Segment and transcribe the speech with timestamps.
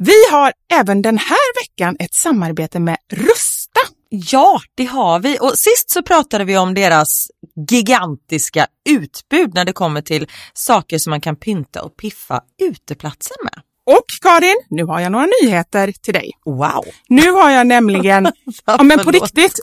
[0.00, 3.80] Vi har även den här veckan ett samarbete med Rusta.
[4.08, 5.38] Ja, det har vi.
[5.40, 7.26] Och sist så pratade vi om deras
[7.70, 13.62] gigantiska utbud när det kommer till saker som man kan pynta och piffa uteplatser med.
[13.86, 16.30] Och Karin, nu har jag några nyheter till dig.
[16.44, 16.84] Wow!
[17.08, 18.32] Nu har jag nämligen,
[18.66, 19.60] ja men på riktigt,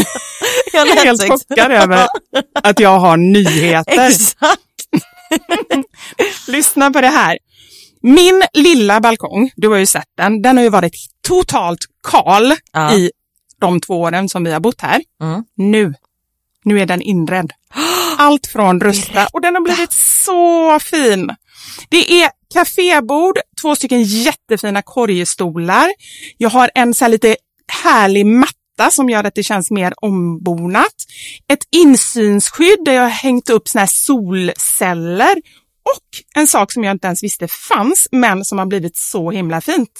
[0.72, 2.06] jag är helt chockad över
[2.62, 4.06] att jag har nyheter.
[4.08, 4.60] Exakt!
[6.48, 7.38] Lyssna på det här.
[8.02, 10.94] Min lilla balkong, du har ju sett den, den har ju varit
[11.28, 12.94] totalt kal Ja.
[12.94, 13.10] i
[13.60, 15.02] de två åren som vi har bott här.
[15.22, 15.44] Mm.
[15.56, 15.94] Nu,
[16.64, 17.52] nu är den inredd.
[18.18, 21.30] Allt från Rusta och den har blivit så fin.
[21.88, 25.88] Det är kafébord, två stycken jättefina korgstolar.
[26.38, 27.36] Jag har en så här lite
[27.82, 30.94] härlig matta som gör att det känns mer ombonat.
[31.52, 35.34] Ett insynsskydd där jag har hängt upp såna här solceller
[35.82, 39.60] och en sak som jag inte ens visste fanns men som har blivit så himla
[39.60, 39.90] fint.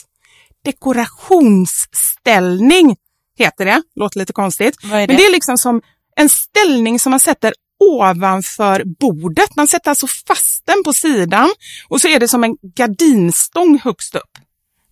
[0.64, 2.96] Dekorationsställning
[3.38, 3.82] heter det.
[3.94, 4.74] Låter lite konstigt.
[4.84, 5.16] Är Men det?
[5.16, 5.82] det är liksom som
[6.16, 9.56] en ställning som man sätter ovanför bordet.
[9.56, 11.50] Man sätter alltså fast den på sidan
[11.88, 14.30] och så är det som en gardinstång högst upp.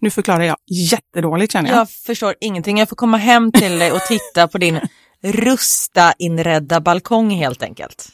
[0.01, 0.57] Nu förklarar jag
[0.91, 1.79] jättedåligt känner jag.
[1.79, 2.79] Jag förstår ingenting.
[2.79, 4.81] Jag får komma hem till dig och titta på din
[5.23, 8.09] rusta inredda balkong helt enkelt.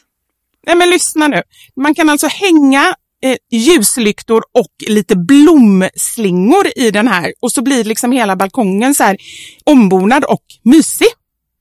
[0.67, 1.43] Nej men lyssna nu.
[1.77, 2.95] Man kan alltså hänga
[3.25, 9.05] eh, ljuslyktor och lite blomslingor i den här och så blir liksom hela balkongen så
[9.05, 9.17] här
[9.65, 11.09] ombonad och mysig.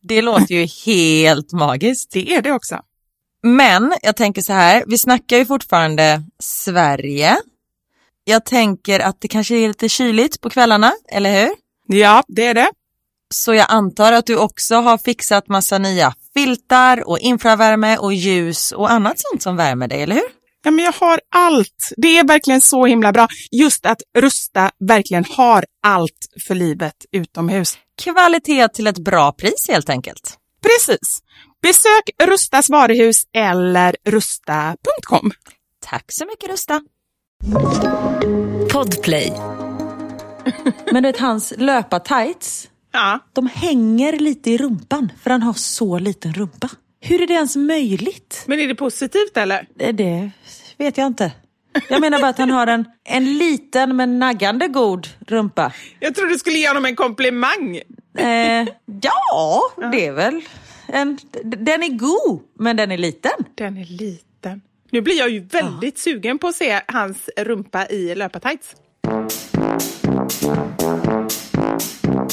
[0.02, 2.12] Det låter ju helt magiskt.
[2.12, 2.80] Det är det också.
[3.44, 7.38] Men jag tänker så här, vi snackar ju fortfarande Sverige.
[8.24, 11.56] Jag tänker att det kanske är lite kyligt på kvällarna, eller hur?
[11.88, 12.70] Ja, det är det.
[13.34, 18.72] Så jag antar att du också har fixat massa nya filtar och infravärme och ljus
[18.72, 20.24] och annat sånt som värmer dig, eller hur?
[20.64, 21.92] Ja, men jag har allt.
[21.98, 23.28] Det är verkligen så himla bra.
[23.52, 27.78] Just att Rusta verkligen har allt för livet utomhus.
[28.02, 30.38] Kvalitet till ett bra pris helt enkelt.
[30.62, 31.20] Precis.
[31.62, 35.32] Besök Rustas varuhus eller rusta.com.
[35.86, 36.82] Tack så mycket Rusta.
[38.72, 39.34] Podplay.
[40.92, 43.20] Men du vet hans löpa-tights, Ja.
[43.34, 46.70] de hänger lite i rumpan för han har så liten rumpa.
[47.02, 48.44] Hur är det ens möjligt?
[48.48, 49.68] Men är det positivt eller?
[49.76, 50.32] Det, det
[50.78, 51.32] vet jag inte.
[51.90, 55.74] Jag menar bara att han har en, en liten men naggande god rumpa.
[56.00, 57.82] Jag trodde du skulle ge honom en komplimang.
[58.18, 58.68] Eh,
[59.02, 59.62] ja,
[59.92, 60.42] det är väl
[60.88, 63.32] en, den är god, men den är liten.
[63.56, 64.62] Den är liten.
[64.92, 68.76] Nu blir jag ju väldigt sugen på att se hans rumpa i löpartights.
[72.24, 72.30] Våra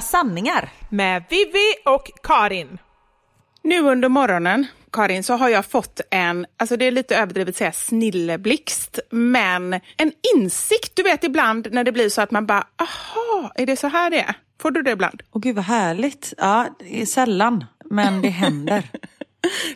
[0.00, 0.68] sanningar.
[0.90, 2.78] med Vivi och Karin.
[3.64, 7.56] Nu under morgonen, Karin, så har jag fått en, alltså det är lite överdrivet att
[7.56, 10.96] säga snilleblixt, men en insikt.
[10.96, 14.10] Du vet ibland när det blir så att man bara, aha, är det så här
[14.10, 14.34] det är?
[14.60, 15.22] Får du det ibland?
[15.32, 16.34] Åh gud vad härligt.
[16.38, 18.90] Ja, det är sällan, men det händer.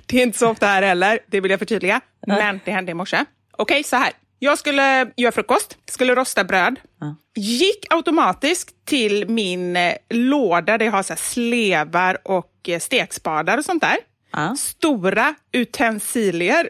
[0.06, 2.00] Det är inte så ofta här heller, det vill jag förtydliga.
[2.26, 3.25] Men det hände i morse.
[3.52, 4.12] Okej, så här.
[4.38, 6.76] Jag skulle göra frukost, skulle rosta bröd.
[7.37, 13.65] Gick automatiskt till min eh, låda där jag har så slevar och eh, stekspadar och
[13.65, 13.97] sånt där.
[14.32, 14.56] Ja.
[14.59, 16.69] Stora utensilier.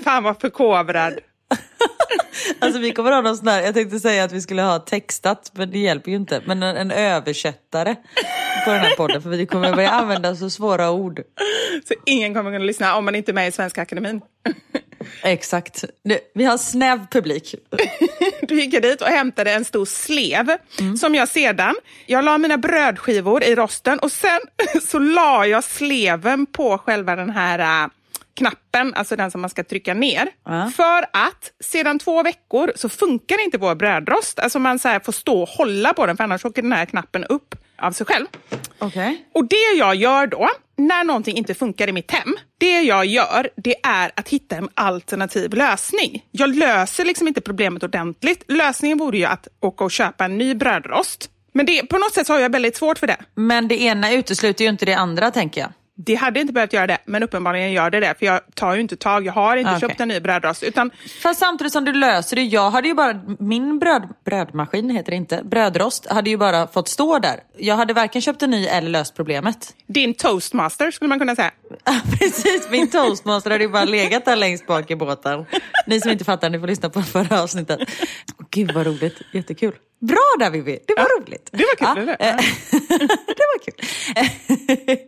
[0.04, 1.18] Fan vad förkovrad.
[2.58, 5.52] Alltså vi kommer ha någon sån här, jag tänkte säga att vi skulle ha textat,
[5.54, 6.42] men det hjälper ju inte.
[6.44, 7.96] Men en, en översättare
[8.64, 11.22] på den här podden, för vi kommer börja använda så svåra ord.
[11.88, 14.20] Så ingen kommer kunna lyssna om man inte är med i Svenska Akademin.
[15.22, 15.84] Exakt.
[16.04, 17.54] Nu, vi har snäv publik.
[18.42, 20.56] Du gick dit och hämtade en stor slev
[20.98, 21.74] som jag sedan,
[22.06, 24.40] jag la mina brödskivor i rosten och sen
[24.82, 27.88] så la jag sleven på själva den här äh,
[28.34, 30.28] knappen, alltså den som man ska trycka ner.
[30.44, 30.70] Ja.
[30.76, 34.38] För att sedan två veckor så funkar inte vår brödrost.
[34.38, 37.24] Alltså man så får stå och hålla på den för annars åker den här knappen
[37.24, 38.26] upp av sig själv.
[38.78, 39.26] Okej.
[39.34, 43.50] Och det jag gör då, när någonting inte funkar i mitt hem, det jag gör,
[43.56, 46.24] det är att hitta en alternativ lösning.
[46.30, 48.44] Jag löser liksom inte problemet ordentligt.
[48.48, 51.30] Lösningen vore ju att åka och köpa en ny brödrost.
[51.52, 53.16] Men det, på något sätt har jag väldigt svårt för det.
[53.34, 55.70] Men det ena utesluter ju inte det andra tänker jag.
[55.98, 58.14] Det hade inte behövt göra det, men uppenbarligen gör det det.
[58.18, 59.88] För jag tar ju inte tag, jag har inte Ah, okej.
[59.88, 60.62] köpt en ny brödrost.
[60.62, 60.90] Utan
[61.22, 65.16] Fast samtidigt som du löser det, jag hade ju bara, min bröd, brödmaskin heter det
[65.16, 67.40] inte, brödrost hade ju bara fått stå där.
[67.56, 69.74] Jag hade varken köpt en ny eller löst problemet.
[69.86, 71.50] din toastmaster skulle man kunna säga.
[72.18, 75.44] Precis, min toastmaster hade ju bara legat där längst bak i båten.
[75.86, 77.80] Ni som inte fattar, ni får lyssna på förra avsnittet.
[78.50, 79.74] Gud vad roligt, jättekul.
[80.00, 81.48] Bra där Vivi, det var roligt.
[81.52, 82.16] det var kul, eller?
[82.20, 82.36] eh,
[83.26, 83.74] det var kul.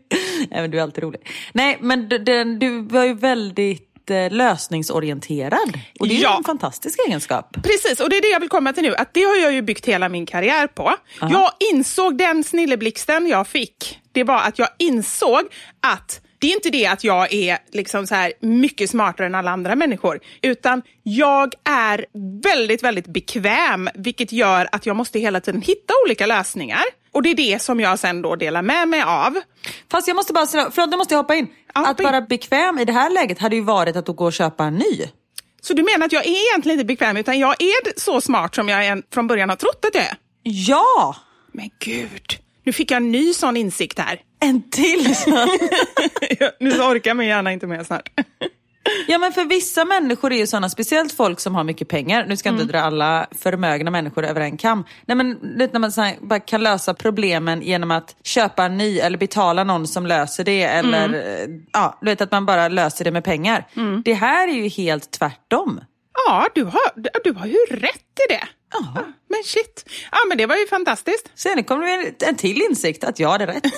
[0.50, 1.20] Nej, men du är alltid rolig.
[1.52, 2.18] Nej, men du,
[2.58, 5.78] du var ju väldigt eh, lösningsorienterad.
[6.00, 6.36] Och det är Ja.
[6.38, 7.56] en fantastisk egenskap.
[7.62, 8.94] Precis, och det är det jag vill komma till nu.
[8.94, 10.94] Att det har jag ju byggt hela min karriär på.
[11.20, 13.98] Jag insåg den snilleblixten jag fick.
[14.12, 15.40] Det var att jag insåg
[15.80, 19.50] att det är inte det att jag är liksom så här mycket smartare än alla
[19.50, 22.06] andra människor, utan jag är
[22.42, 26.82] väldigt, väldigt bekväm, vilket gör att jag måste hela tiden hitta olika lösningar.
[27.12, 29.40] Och det är det som jag sen då delar med mig av.
[29.90, 31.48] Fast jag måste bara säga, förlåt nu måste jag hoppa in.
[31.72, 32.06] Att hoppa in.
[32.06, 35.08] vara bekväm i det här läget hade ju varit att gå och köpa en ny.
[35.60, 38.68] Så du menar att jag är egentligen inte bekväm, utan jag är så smart som
[38.68, 40.16] jag från början har trott att jag är?
[40.42, 41.16] Ja!
[41.52, 44.20] Men gud, nu fick jag en ny sån insikt här.
[44.40, 45.04] En till
[46.60, 48.10] nu orkar min hjärna inte mer snart.
[49.08, 52.26] Ja men för vissa människor är ju sådana, speciellt folk som har mycket pengar.
[52.28, 54.84] Nu ska jag inte dra alla förmögna människor över en kam.
[55.06, 58.98] Nej men vet, när man här, bara kan lösa problemen genom att köpa en ny
[58.98, 60.62] eller betala någon som löser det.
[60.62, 63.66] Eller eh, ja, du vet att man bara löser det med pengar.
[64.04, 65.80] Det här är ju helt tvärtom.
[66.26, 68.48] Ja, du har, du har ju rätt i det.
[68.72, 69.04] Ja.
[69.30, 69.84] Men shit.
[70.12, 71.30] Ja, men det var ju fantastiskt.
[71.34, 73.64] Sen kommer det en- en till insikt att jag hade rätt.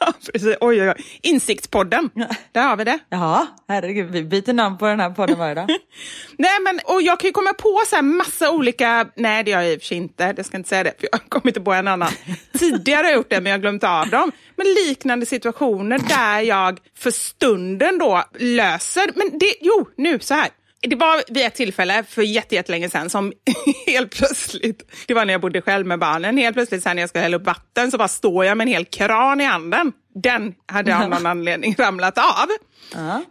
[0.00, 0.56] Ja, precis.
[0.60, 1.04] Oj, oj, oj.
[1.22, 2.10] Insiktspodden.
[2.52, 2.98] Där har vi det.
[3.08, 5.66] Jaha, herregud, vi byter namn på den här podden varje dag.
[6.38, 9.08] Nej, men och jag kan ju komma på så här massa olika...
[9.16, 10.34] Nej, det gör jag i och för sig inte.
[10.36, 12.12] Jag ska inte säga det, för jag kommer inte på en annan.
[12.58, 14.32] Tidigare har jag gjort det, men jag har glömt av dem.
[14.56, 19.10] Men liknande situationer där jag för stunden då löser...
[19.14, 20.48] Men det, jo, nu så här.
[20.80, 23.32] Det var vid ett tillfälle för jätte- jättelänge sedan som
[23.86, 27.08] helt plötsligt, det var när jag bodde själv med barnen, helt plötsligt sen när jag
[27.10, 29.92] ska hälla upp vatten så bara står jag med en hel kran i handen.
[30.22, 32.46] Den hade av någon anledning ramlat av.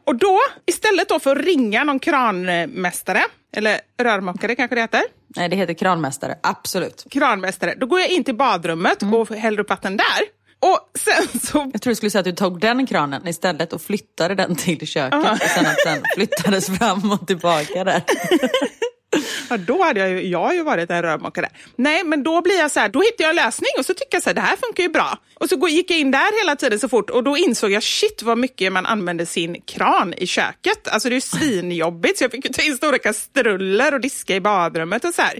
[0.06, 3.22] Och då, istället då för att ringa någon kranmästare,
[3.56, 5.02] eller rörmokare kanske det heter,
[5.36, 7.06] Nej, det heter kranmästare, absolut.
[7.12, 10.22] kranmästare, då går jag in till badrummet och häller upp vatten där.
[10.60, 13.82] Och sen så Jag tror du skulle säga att du tog den kranen istället och
[13.82, 18.04] flyttade den till köket och sen att den flyttades fram och tillbaka där.
[19.50, 21.50] Ja, då hade jag ju, jag har ju varit en rörmokare.
[21.76, 24.16] Nej, men då blir jag så här, då hittar jag en lösning och så tycker
[24.16, 25.18] jag så här, det här funkar ju bra.
[25.40, 28.24] Och så gick jag in där hela tiden så fort och då insåg jag, shit
[28.24, 30.88] vad mycket man använder sin kran i köket.
[30.88, 34.36] Alltså det är ju svinjobbigt så jag fick ju ta in stora kastruller och diska
[34.36, 35.40] i badrummet och så här.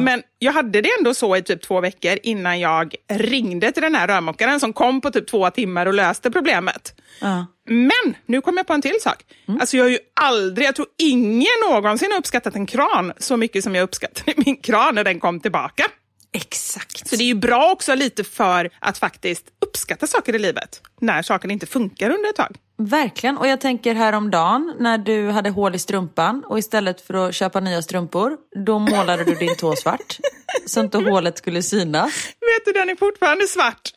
[0.00, 3.94] Men jag hade det ändå så i typ två veckor innan jag ringde till den
[3.94, 6.94] här rörmokaren som kom på typ två timmar och löste problemet.
[7.20, 7.46] Ja.
[7.66, 9.24] Men nu kom jag på en till sak.
[9.60, 13.64] Alltså jag har ju aldrig, jag tror ingen någonsin har uppskattat en kran så mycket
[13.64, 15.84] som jag uppskattade min kran när den kom tillbaka.
[16.32, 17.08] Exakt.
[17.08, 21.22] Så det är ju bra också lite för att faktiskt uppskatta saker i livet när
[21.22, 22.56] saker inte funkar under ett tag.
[22.76, 27.34] Verkligen, och jag tänker häromdagen när du hade hål i strumpan och istället för att
[27.34, 30.18] köpa nya strumpor, då målade du din tå svart.
[30.66, 32.26] så inte hålet skulle synas.
[32.26, 33.90] Vet du, den är fortfarande svart.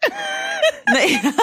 [0.94, 1.22] Nej.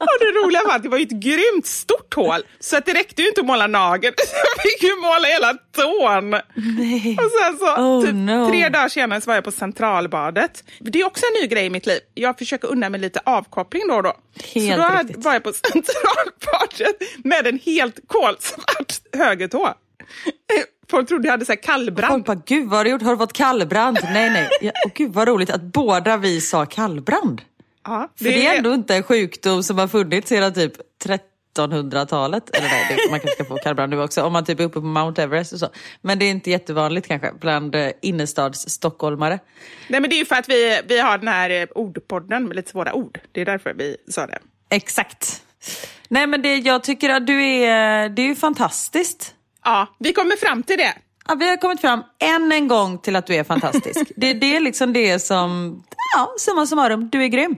[0.00, 2.94] Och det roliga var att det var ju ett grymt stort hål, så att det
[2.94, 4.14] räckte ju inte att måla nageln.
[4.56, 6.30] Jag fick ju måla hela tån.
[6.54, 7.18] Nej.
[7.18, 8.48] Och sen så, Oh, typ no.
[8.48, 10.64] tre dagar senare var jag på Centralbadet.
[10.80, 12.00] Det är också en ny grej i mitt liv.
[12.14, 14.12] Jag försöker unna mig lite avkoppling då och då.
[14.54, 15.24] Helt så då riktigt.
[15.24, 19.74] var jag på Centralbadet med en helt kolsvart högertå.
[20.90, 22.12] Folk trodde jag hade så här kallbrand.
[22.12, 23.02] Folk bara, gud vad har du gjort?
[23.02, 23.98] Har du fått kallbrand?
[24.02, 24.48] Nej, nej.
[24.60, 27.42] Ja, och gud vad roligt att båda vi sa kallbrand.
[27.84, 30.72] Ja, För det är ändå inte en sjukdom som har funnits sedan typ
[31.56, 32.56] 1300-talet.
[32.56, 34.22] Eller nej, det, man kanske ska få kallbrand nu också.
[34.22, 35.68] Om man typ är uppe på Mount Everest och så.
[36.02, 39.38] Men det är inte jättevanligt kanske bland eh, innerstadsstockholmare.
[39.88, 42.56] Nej men det är ju för att vi, vi har den här eh, ordpodden med
[42.56, 43.20] lite svåra ord.
[43.32, 44.38] Det är därför vi sa det.
[44.70, 45.42] Exakt.
[46.08, 49.34] Nej men det, jag tycker att du är, det är ju fantastiskt.
[49.64, 50.94] Ja, vi kommer fram till det.
[51.28, 54.00] Ja, vi har kommit fram än en gång till att du är fantastisk.
[54.16, 55.82] det, det är liksom det som,
[56.16, 57.56] ja, summa summarum, du är grym.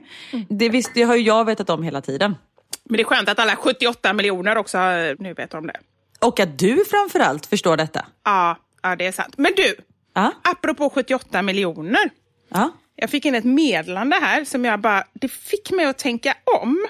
[0.49, 2.37] Det, visst, det har ju jag vetat om hela tiden.
[2.85, 4.79] Men det är skönt att alla 78 miljoner också
[5.19, 5.77] nu vet om det.
[6.21, 8.07] Och att du framförallt förstår detta.
[8.25, 9.35] Ja, ja det är sant.
[9.39, 9.75] Men du,
[10.15, 12.11] Ja, apropå 78 miljoner.
[12.49, 12.73] ja.
[12.97, 16.87] Jag fick in ett meddelande här som jag bara, det fick mig att tänka om.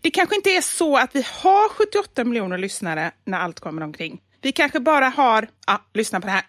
[0.00, 4.20] Det kanske inte är så att vi har 78 miljoner lyssnare när allt kommer omkring.
[4.40, 6.46] Vi kanske bara har, ja, lyssna på det här.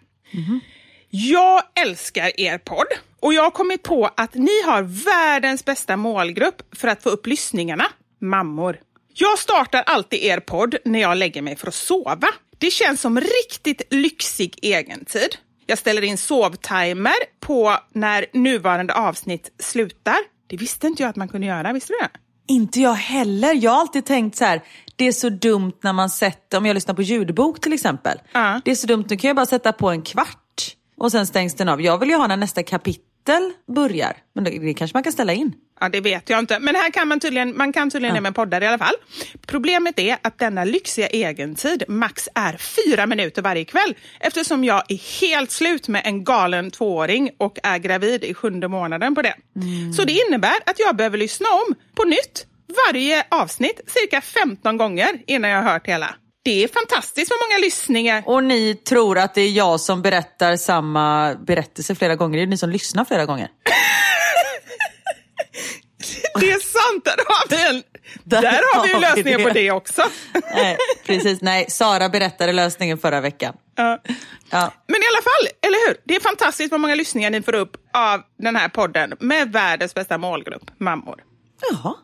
[1.10, 2.88] Jag älskar er podd
[3.20, 7.27] och jag har kommit på att ni har världens bästa målgrupp för att få upp
[7.27, 7.86] lyssningarna,
[8.22, 8.79] mammor.
[9.13, 12.27] Jag startar alltid er podd när jag lägger mig för att sova.
[12.58, 15.36] Det känns som riktigt lyxig egentid.
[15.65, 20.18] Jag ställer in sovtimer på när nuvarande avsnitt slutar.
[20.48, 22.10] Det visste inte jag att man kunde göra, visste du det?
[22.50, 23.53] Inte jag heller.
[23.53, 24.63] Jag har alltid tänkt så här,
[24.96, 28.18] det är så dumt när man sätter, om jag lyssnar på ljudbok till exempel.
[28.32, 28.62] Ja.
[28.65, 31.56] Det är så dumt, nu kan jag bara sätta på en kvart och sen stängs
[31.56, 31.82] den av.
[31.82, 33.09] Jag vill ju ha när nästa kapitel
[33.76, 34.18] börjar.
[34.34, 35.54] Men det, det kanske man kan ställa in.
[35.80, 36.60] Ja, det vet jag inte.
[36.60, 38.96] Men här kan man tydligen, man kan tydligen det med poddar i alla fall.
[39.48, 45.22] Problemet är att denna lyxiga egentid max är fyra minuter varje kväll eftersom jag är
[45.22, 49.36] helt slut med en galen tvååring och är gravid i sjunde månaden på det.
[49.98, 52.46] Så det innebär att jag behöver lyssna om på nytt
[52.88, 56.16] varje avsnitt cirka 15 gånger innan jag har hört hela.
[56.43, 58.24] Det är fantastiskt vad många lyssningar.
[58.25, 62.38] Och ni tror att det är jag som berättar samma berättelse flera gånger.
[62.38, 63.50] Det är ni som lyssnar flera gånger.
[66.39, 67.84] Det är sant, där har vi, en,
[68.24, 69.53] Där där har vi lösningen på det.
[69.53, 70.01] det också.
[70.55, 71.41] Nej, precis.
[71.41, 73.53] Nej, Sara berättade lösningen förra veckan.
[73.75, 74.01] Ja.
[74.50, 74.72] Ja.
[74.88, 75.98] Men i alla fall, eller hur?
[76.05, 79.93] Det är fantastiskt vad många lyssningar ni får upp av den här podden med världens
[79.96, 81.24] bästa målgrupp, mammor.
[81.72, 81.96] Jaha.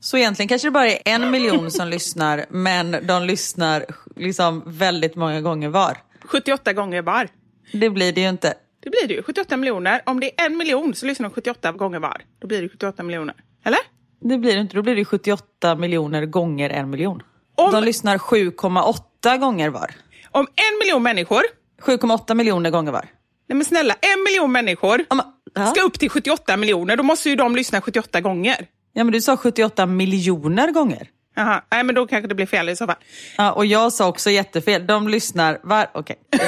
[0.00, 3.86] Så egentligen kanske det bara är en miljon som lyssnar, men de lyssnar
[4.16, 5.98] liksom väldigt många gånger var.
[6.24, 7.28] 78 gånger var.
[7.72, 8.54] Det blir det ju inte.
[8.82, 9.22] Det blir det ju.
[9.22, 10.02] 78 miljoner.
[10.06, 12.22] Om det är en miljon så lyssnar de 78 gånger var.
[12.40, 13.34] Då blir det 78 miljoner.
[13.64, 13.78] Eller?
[14.20, 14.76] Det blir det inte.
[14.76, 17.22] Då blir det 78 miljoner gånger en miljon.
[17.56, 19.90] Om- De lyssnar 7,8 gånger var.
[20.30, 21.42] Om en miljon människor,
[21.82, 23.08] 7,8 miljoner gånger var.
[23.48, 25.20] nej men snälla, en miljon människor men-
[25.54, 25.66] ja.
[25.66, 28.66] ska upp till 78 miljoner, då måste ju de lyssna 78 gånger.
[29.00, 31.08] Ja, men du sa 78 miljoner gånger.
[31.36, 32.96] Jaha, nej men då kanske det blir fel i så fall.
[33.36, 34.86] Ja, och jag sa också jättefel.
[34.86, 35.90] De lyssnar var...
[35.94, 36.16] Okej.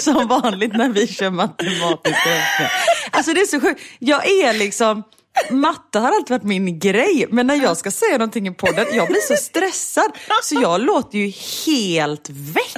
[0.00, 2.70] Som vanligt när vi kör matematiska.
[3.10, 3.80] Alltså det är så sjukt.
[3.98, 5.02] Jag är liksom...
[5.50, 9.08] Matte har alltid varit min grej, men när jag ska säga någonting i podden, jag
[9.08, 10.12] blir så stressad.
[10.42, 11.32] Så jag låter ju
[11.66, 12.76] helt väck.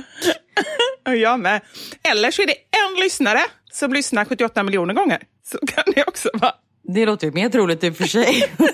[1.04, 1.60] Jag med.
[2.02, 3.40] Eller så är det en lyssnare
[3.72, 5.22] som lyssnar 78 miljoner gånger.
[5.44, 6.54] Så kan det också vara.
[6.82, 8.44] Det låter ju mer troligt i och för sig.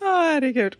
[0.00, 0.74] Ja, herregud.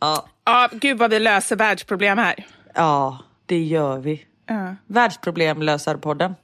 [0.00, 2.46] Ja, Ja, gud vad vi löser världsproblem här.
[2.74, 4.24] ja det gör vi.
[4.46, 4.76] Ja.
[4.86, 6.34] Världsproblemlösarpodden.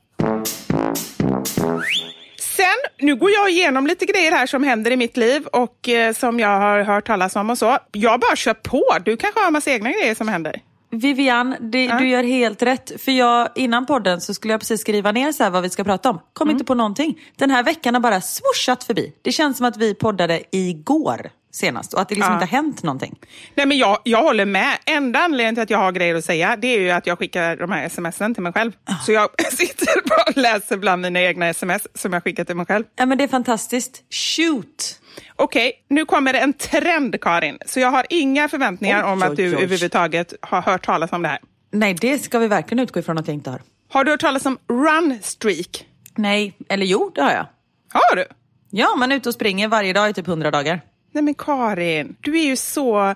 [2.40, 2.66] Sen,
[2.98, 6.40] nu går jag igenom lite grejer här som händer i mitt liv och eh, som
[6.40, 7.78] jag har hört talas om och så.
[7.92, 8.82] Jag bara kör på.
[9.04, 10.60] Du kanske har en massa egna grejer som händer?
[10.92, 13.00] Vivian, det, du gör helt rätt.
[13.00, 16.10] För jag, innan podden så skulle jag precis skriva ner så vad vi ska prata
[16.10, 16.20] om.
[16.32, 17.20] Kom inte på någonting.
[17.36, 19.12] Den här veckan har bara swooshat förbi.
[19.22, 22.42] Det känns som att vi poddade igår senast och att det liksom Ja.
[22.42, 23.18] inte har hänt någonting.
[23.54, 24.78] Nej, men jag, jag håller med.
[24.86, 27.56] Enda anledningen till att jag har grejer att säga det är ju att jag skickar
[27.56, 28.72] de här smsen till mig själv.
[29.06, 32.66] Så jag sitter bara och läser bland mina egna sms som jag skickar till mig
[32.66, 32.84] själv.
[32.96, 34.02] Ja men det är fantastiskt.
[34.10, 34.98] Shoot!
[35.36, 37.58] Okej, nu kommer det en trend Karin.
[37.66, 39.62] Så jag har inga förväntningar Oj, om att oj, du oj.
[39.62, 41.38] överhuvudtaget har hört talas om det här.
[41.72, 43.62] Nej, det ska vi verkligen utgå ifrån att jag inte har.
[43.92, 45.86] Har du hört talas om run streak?
[46.16, 47.46] Nej, eller jo, det har jag.
[47.92, 48.24] Har du?
[48.70, 50.80] Ja, man är ute och springer varje dag i typ 100 dagar.
[51.12, 53.14] Nej men Karin, du är ju så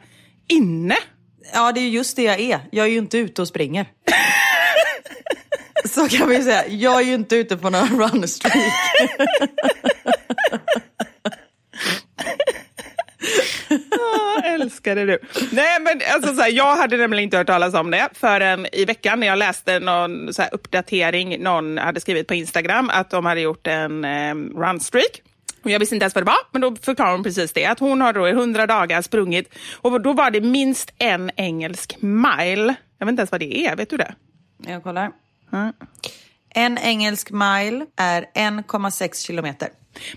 [0.48, 0.96] inne.
[1.54, 2.60] Ja, det är ju just det jag är.
[2.70, 3.86] Jag är ju inte ute och springer.
[5.84, 6.68] Så kan vi säga.
[6.68, 8.72] Jag är ju inte ute på någon run streak.
[13.90, 15.18] Ja, älskade du.
[15.52, 18.84] Nej, men alltså, så här, jag hade nämligen inte hört talas om det förrän i
[18.84, 21.42] veckan när jag läste någon så här, uppdatering.
[21.42, 25.22] Någon hade skrivit på Instagram att de hade gjort en eh, runstreak.
[25.66, 27.66] Och jag visste inte ens vad det var, men då förklarade hon precis det.
[27.66, 31.96] Att hon har då i 100 dagar sprungit och då var det minst en engelsk
[32.00, 32.74] mile.
[32.98, 34.14] Jag vet inte ens vad det är, vet du det?
[34.66, 35.12] Jag kollar.
[36.54, 39.68] En engelsk mile är 1,6 kilometer.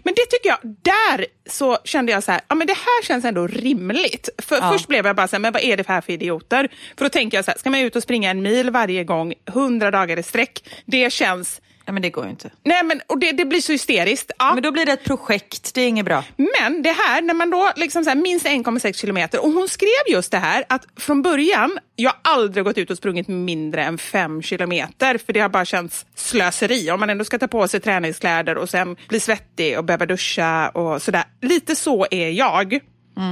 [0.04, 3.26] Men det tycker jag, där så kände jag så här, ja men det här känns
[3.26, 4.30] ändå rimligt.
[4.38, 4.72] För Ja.
[4.72, 6.70] Först blev jag bara så här, men vad är det här för idioter?
[6.98, 9.34] För då tänker jag så här, ska man ut och springa en mil varje gång,
[9.46, 12.50] hundra dagar i sträck, det känns, Ja, men det går ju inte.
[12.64, 14.32] nej men och det, det blir så hysteriskt.
[14.40, 14.54] Ja.
[14.54, 16.24] Men då blir det ett projekt, det är inget bra.
[16.36, 19.90] Men det här, när man då liksom så här, minst 1,6 kilometer, och hon skrev
[20.10, 23.98] just det här att från början, jag har aldrig gått ut och sprungit mindre än
[23.98, 26.92] 5 kilometer, för det har bara känts slöseri.
[26.92, 30.70] Om man ändå ska ta på sig träningskläder och sen bli svettig och behöva duscha
[30.70, 31.24] och sådär.
[31.42, 32.80] Lite så är jag.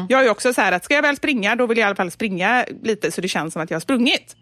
[0.10, 1.96] Jag är också så här att ska jag väl springa, då vill jag i alla
[1.96, 4.36] fall springa lite så det känns som att jag har sprungit.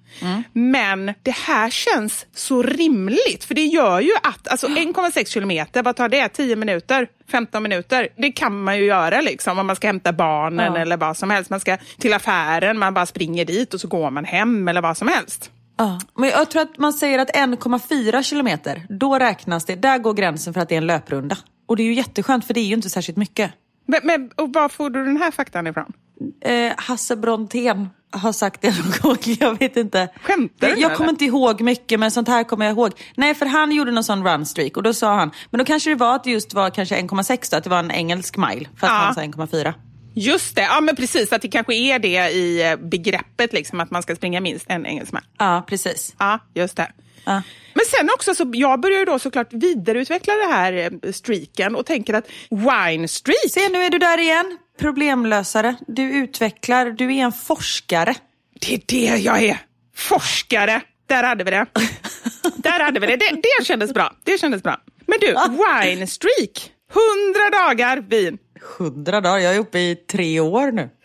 [0.53, 5.95] Men det här känns så rimligt, för det gör ju att alltså 1,6 kilometer, vad
[5.95, 6.29] tar det?
[6.29, 7.07] 10 minuter?
[7.31, 8.07] 15 minuter?
[8.17, 10.79] Det kan man ju göra liksom om man ska hämta barnen Ja.
[10.81, 11.49] eller vad som helst.
[11.49, 14.97] Man ska till affären, man bara springer dit och så går man hem eller vad
[14.97, 15.51] som helst.
[15.77, 15.99] Ja.
[16.17, 20.53] Men jag tror att man säger att 1,4 kilometer, då räknas det, där går gränsen
[20.53, 21.37] för att det är en löprunda.
[21.67, 23.51] Och det är ju jätteskönt för det är ju inte särskilt mycket.
[23.85, 25.93] Men, men, och var får du den här faktan ifrån?
[26.41, 30.09] Eh, Hasse Brontén har sagt det någon gång, jag vet inte.
[30.21, 30.95] Skämtar du Jag eller?
[30.95, 32.91] kommer inte ihåg mycket men sånt här kommer jag ihåg.
[33.15, 35.95] Nej för han gjorde någon sån runstreak och då sa han, men då kanske det
[35.95, 38.69] var att det just var kanske 1,6 då, att det var en engelsk mile.
[38.77, 38.97] För att Ja.
[38.97, 39.73] han sa 1,4.
[40.17, 43.91] Just det, ja men precis, att det kanske är det i eh, begreppet liksom, att
[43.91, 45.21] man ska springa minst en engelsman.
[45.37, 46.15] Ja precis.
[46.19, 46.91] Ja, just det.
[47.25, 47.41] Ja.
[47.73, 51.85] Men sen också, så jag börjar ju då såklart vidareutveckla det här eh, streaken och
[51.85, 55.75] tänker att wine streak, Se nu är du där igen, problemlösare.
[55.87, 58.15] Du utvecklar, du är en forskare.
[58.59, 59.57] det är det jag är.
[59.95, 61.65] Forskare, där hade vi det.
[62.55, 63.15] där hade vi det.
[63.15, 63.41] det.
[63.59, 64.15] Det kändes bra.
[64.23, 64.81] Det kändes bra.
[65.07, 68.37] Men du, wine streak, 100 dagar vin.
[68.79, 70.89] 100 dagar, jag är uppe i tre år nu.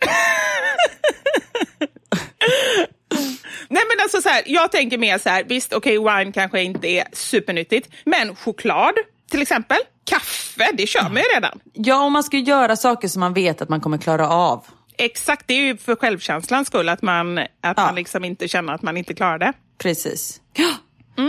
[3.71, 6.87] Nej men alltså så här, jag tänker mer så här, visst okej wine kanske inte
[6.87, 8.93] är supernyttigt, men choklad
[9.31, 9.77] till exempel,
[10.09, 11.59] kaffe, det kör man ju redan.
[11.73, 14.65] Ja, om man ska göra saker som man vet att man kommer klara av.
[14.97, 17.73] Exakt, det är ju för självkänslans skull att man, att Ja.
[17.77, 19.53] man liksom inte känner att man inte klarar det.
[19.77, 20.41] Precis.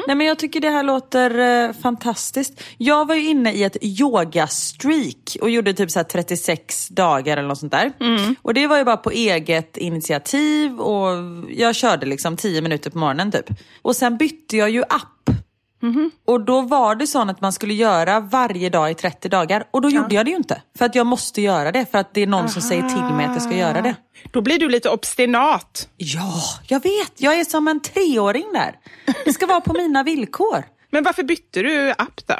[0.06, 2.62] Nej, men jag tycker det här låter eh, fantastiskt.
[2.78, 7.48] Jag var ju inne i ett yoga-streak och gjorde typ så här 36 dagar eller
[7.48, 7.92] något sånt där.
[8.42, 11.08] Och det var ju bara på eget initiativ och
[11.48, 13.46] jag körde liksom 10 minuter på morgonen typ.
[13.82, 15.21] Och sen bytte jag ju app.
[16.26, 19.80] Och då var det så att man skulle göra varje dag i 30 dagar och
[19.82, 20.62] då gjorde jag det ju inte.
[20.78, 23.26] För att jag måste göra det för att det är någon som säger till mig
[23.26, 23.94] att jag ska göra det.
[24.30, 25.88] Då blir du lite obstinat.
[25.96, 27.12] Ja, jag vet.
[27.16, 28.78] Jag är som en treåring där.
[29.24, 30.64] Det ska vara på mina villkor.
[30.90, 32.34] Men varför bytte du app då?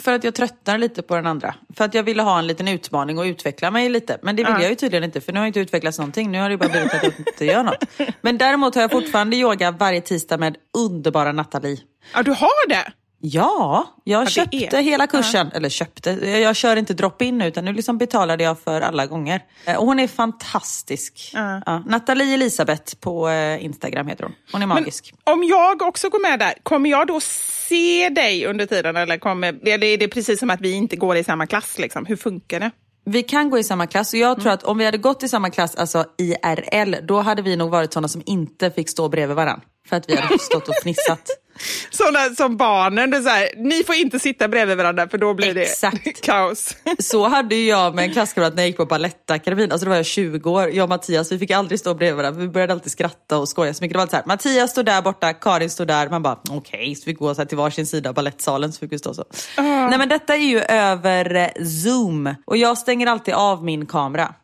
[0.00, 1.54] För att jag tröttnar lite på den andra.
[1.76, 4.18] För att jag ville ha en liten utmaning och utveckla mig lite.
[4.22, 6.30] Men det vill jag ju tydligen inte för nu har jag inte utvecklats någonting.
[6.30, 7.84] Nu har det bara blivit att jag inte gör något.
[8.20, 11.78] Men däremot har jag fortfarande yoga varje tisdag med underbara Nathalie.
[12.14, 12.92] Ja, du har det?
[13.20, 15.50] Ja, jag det köpte hela kursen.
[15.54, 19.40] Eller köpte, jag kör inte drop-in utan nu liksom betalade jag för alla gånger.
[19.64, 21.30] Eh, Och hon är fantastisk.
[21.34, 21.82] Ja.
[21.86, 24.32] Nathalie Elisabeth på eh, Instagram heter hon.
[24.52, 25.14] Hon är Men magisk.
[25.24, 27.20] om jag också går med där, kommer jag då
[27.68, 28.96] se dig under tiden?
[28.96, 31.78] Eller, kommer, eller är det precis som att vi inte går i samma klass?
[31.78, 32.06] Liksom?
[32.06, 32.70] Hur funkar det?
[33.04, 34.40] Vi kan gå i samma klass och jag Mm.
[34.42, 37.70] tror att om vi hade gått i samma klass, alltså IRL, då hade vi nog
[37.70, 39.62] varit sådana som inte fick stå bredvid varandra.
[39.88, 41.30] För att vi hade stått och fnissat.
[41.90, 45.34] Sådana som barnen, det är så här, ni får inte sitta bredvid varandra för då
[45.34, 46.20] blir det Exakt.
[46.20, 46.76] kaos.
[46.98, 49.72] Så hade jag med en klasskamrat när jag gick på Balettakademin.
[49.72, 50.70] Alltså då var jag 20 år.
[50.70, 52.40] Jag och Mattias, vi fick aldrig stå bredvid varandra.
[52.40, 53.94] Vi började alltid skratta och skoja så mycket.
[53.94, 56.08] Det var alltid så här, Mattias stod där borta, Karin stod där.
[56.08, 58.78] Man bara, okej, så fick vi gå så här till varsin sida av balettsalen så
[58.78, 59.24] fick vi stå så.
[59.56, 62.34] Nej men detta är ju över eh, zoom.
[62.44, 64.34] Och jag stänger alltid av min kamera.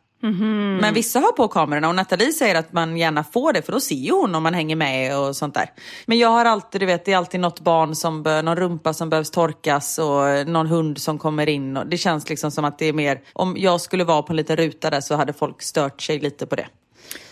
[0.81, 3.79] Men vissa har på kamerorna och Nathalie säger att man gärna får det för då
[3.79, 5.69] ser ju hon om man hänger med och sånt där.
[6.05, 8.93] Men jag har alltid, du vet, det är alltid något barn som, bör, någon rumpa
[8.93, 11.77] som behövs torkas och någon hund som kommer in.
[11.77, 14.37] Och det känns liksom som att det är mer, om jag skulle vara på en
[14.37, 16.67] liten ruta där så hade folk stört sig lite på det.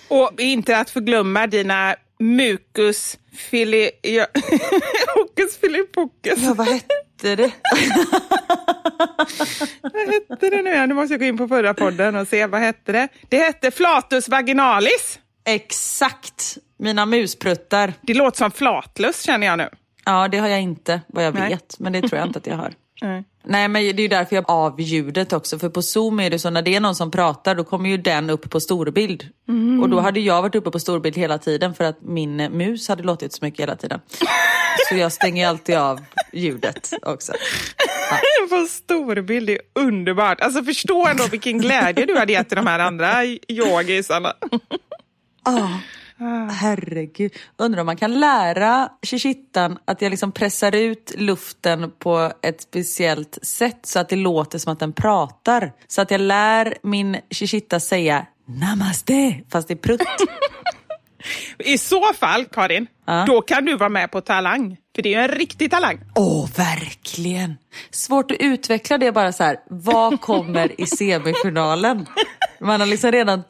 [0.07, 3.91] Och inte att förglömma dina mucus fili...
[4.01, 4.25] Ja.
[5.31, 6.39] Hokus filipokus.
[6.43, 7.51] Ja, vad hette det?
[9.81, 10.89] Vad hette det nu igen?
[10.89, 13.07] Nu måste jag gå in på förra podden och se vad hette det.
[13.29, 15.19] Det hette flatus vaginalis.
[15.45, 17.93] Exakt, mina muspruttar.
[18.01, 19.69] Det låter som flatlus känner jag nu.
[20.05, 21.49] Ja, det har jag inte vad jag Nej.
[21.49, 22.73] vet, men det tror jag inte att jag har.
[23.01, 23.23] Nej.
[23.43, 25.59] Nej men det är ju därför jag av ljudet också.
[25.59, 27.97] För på zoom är det så när det är någon som pratar då kommer ju
[27.97, 29.27] den upp på storbild.
[29.81, 33.03] Och då hade jag varit uppe på storbild hela tiden för att min mus hade
[33.03, 33.99] låtit så mycket hela tiden.
[34.89, 35.99] Så jag stänger alltid av
[36.33, 37.33] ljudet också.
[38.49, 40.41] På storbild, det är underbart.
[40.41, 44.33] Alltså förstå ändå vilken glädje du hade gett till de här andra yogisarna.
[46.21, 46.51] Ah.
[46.51, 47.31] Herregud.
[47.57, 53.37] Undrar om man kan lära Shishittan att jag liksom pressar ut luften på ett speciellt
[53.41, 55.73] sätt så att det låter som att den pratar.
[55.87, 60.01] Så att jag lär min Shishitta säga namaste fast det är prutt.
[61.59, 62.87] I så fall, Karin,
[63.27, 64.77] då kan du vara med på Talang.
[64.95, 65.99] För det är en riktig talang.
[66.15, 67.57] Åh, verkligen.
[67.91, 69.57] Svårt att utveckla det bara så här.
[69.69, 72.05] Vad kommer i semifinalen?
[72.59, 73.43] Man har liksom redan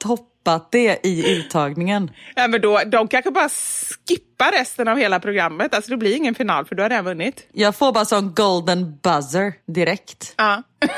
[0.43, 2.12] toppat det i uttagningen.
[2.36, 5.75] Ja, men då, de kanske bara skippar resten av hela programmet.
[5.75, 7.47] Alltså det blir ingen final för du har redan vunnit.
[7.51, 10.34] Jag får bara sån golden buzzer direkt.
[10.38, 10.63] Ja.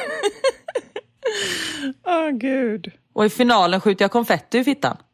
[2.05, 2.91] Åh oh, gud.
[3.13, 4.97] Och i finalen skjuter jag konfetti i fittan.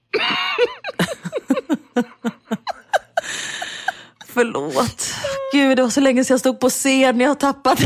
[4.25, 5.13] Förlåt.
[5.53, 7.19] Gud, det var så länge sedan jag stod på scen.
[7.19, 7.79] Jag har tappat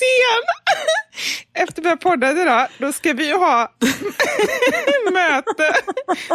[0.00, 0.42] scen.
[1.62, 3.72] Efter vi har poddat idag, då ska vi ju ha
[5.12, 5.74] möte.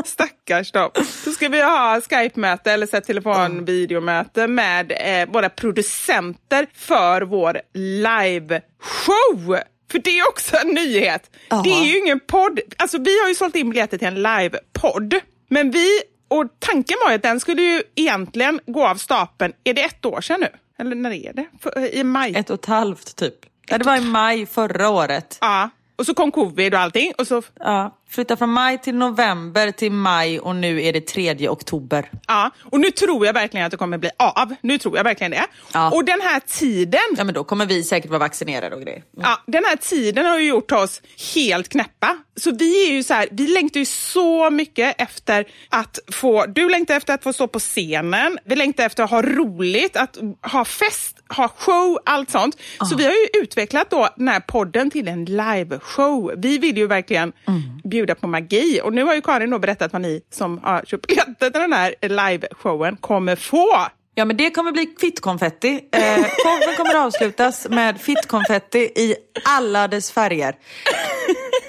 [0.06, 0.92] Stackars dem.
[1.26, 9.58] Då ska vi ha Skype-möte eller så telefonvideomöte med eh, våra producenter för vår live-show.
[9.92, 11.32] För det är också en nyhet.
[11.50, 11.64] Aha.
[11.64, 12.60] Det är ju ingen podd.
[12.78, 15.16] Alltså vi har ju sålt in biljetter till en live-podd.
[15.50, 19.74] Men vi, och tanken var ju att den skulle ju egentligen gå av stapeln, är
[19.74, 20.48] det ett år sedan nu?
[20.80, 21.46] Eller när är det?
[21.62, 22.36] För, I maj?
[22.36, 23.36] Ett och ett halvt typ.
[23.68, 25.38] Ja, det var i maj förra året.
[25.42, 27.12] Ja, och så kom covid och allting.
[27.18, 27.42] Och så...
[27.60, 32.10] Ja, flytta från maj till november till maj och nu är det 3 oktober.
[32.28, 34.56] Ja, och nu tror jag verkligen att det kommer bli av.
[34.62, 35.46] Nu tror jag verkligen det.
[35.74, 35.92] Ja.
[35.92, 37.00] Och den här tiden...
[37.18, 39.04] Ja, men då kommer vi säkert vara vaccinerade och grejer.
[39.18, 39.30] Mm.
[39.30, 41.02] Ja, den här tiden har ju gjort oss
[41.36, 42.18] helt knäppa.
[42.36, 46.46] Så vi är ju så här, vi längtar ju så mycket efter att få...
[46.46, 48.38] Du längtar efter att få stå på scenen.
[48.46, 52.58] Vi längtar efter att ha roligt, att ha fest, ha show, allt sånt.
[52.80, 52.86] Ja.
[52.86, 56.34] Så vi har ju utvecklat då den här podden till en live-show.
[56.38, 57.62] Vi vill ju verkligen mm.
[57.84, 58.82] bjuda på magi.
[58.84, 61.74] Och nu har ju Karin då berättat vad ni som har köpt biljetter till den
[61.74, 63.88] här live-showen kommer få.
[64.18, 65.80] Ja men det kommer bli fittkonfetti.
[65.92, 69.16] Eh, showen kommer avslutas med fittkonfetti i
[69.46, 70.56] alla dess färger.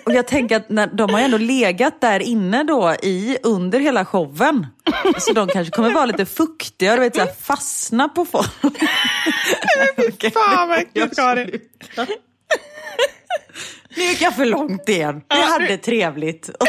[0.05, 3.81] Och jag tänker att när, de har ju ändå legat där inne då i under
[3.81, 4.67] hela showen.
[5.19, 8.51] Så de kanske kommer vara lite fuktiga och vet, så här, fastna på folk.
[10.21, 11.61] Fy fan vad äckligt Karin.
[13.97, 15.23] Nu gick jag för långt igen.
[15.29, 16.51] Vi hade trevligt.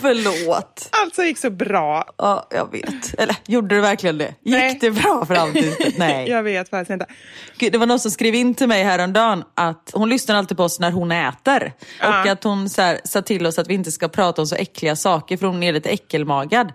[0.00, 0.88] Förlåt.
[0.90, 2.04] Allt gick så bra.
[2.18, 3.20] Ja, jag vet.
[3.20, 4.24] Eller gjorde det verkligen det?
[4.24, 4.78] Gick Nej.
[4.80, 6.28] det bra fram till Nej.
[6.30, 7.06] Jag vet faktiskt inte.
[7.58, 10.62] Gud, det var någon som skrev in till mig häromdagen att hon lyssnar alltid på
[10.62, 11.72] oss när hon äter.
[12.00, 12.20] Ja.
[12.20, 14.56] Och att hon så här, sa till oss att vi inte ska prata om så
[14.56, 16.72] äckliga saker för hon är lite äckelmagad.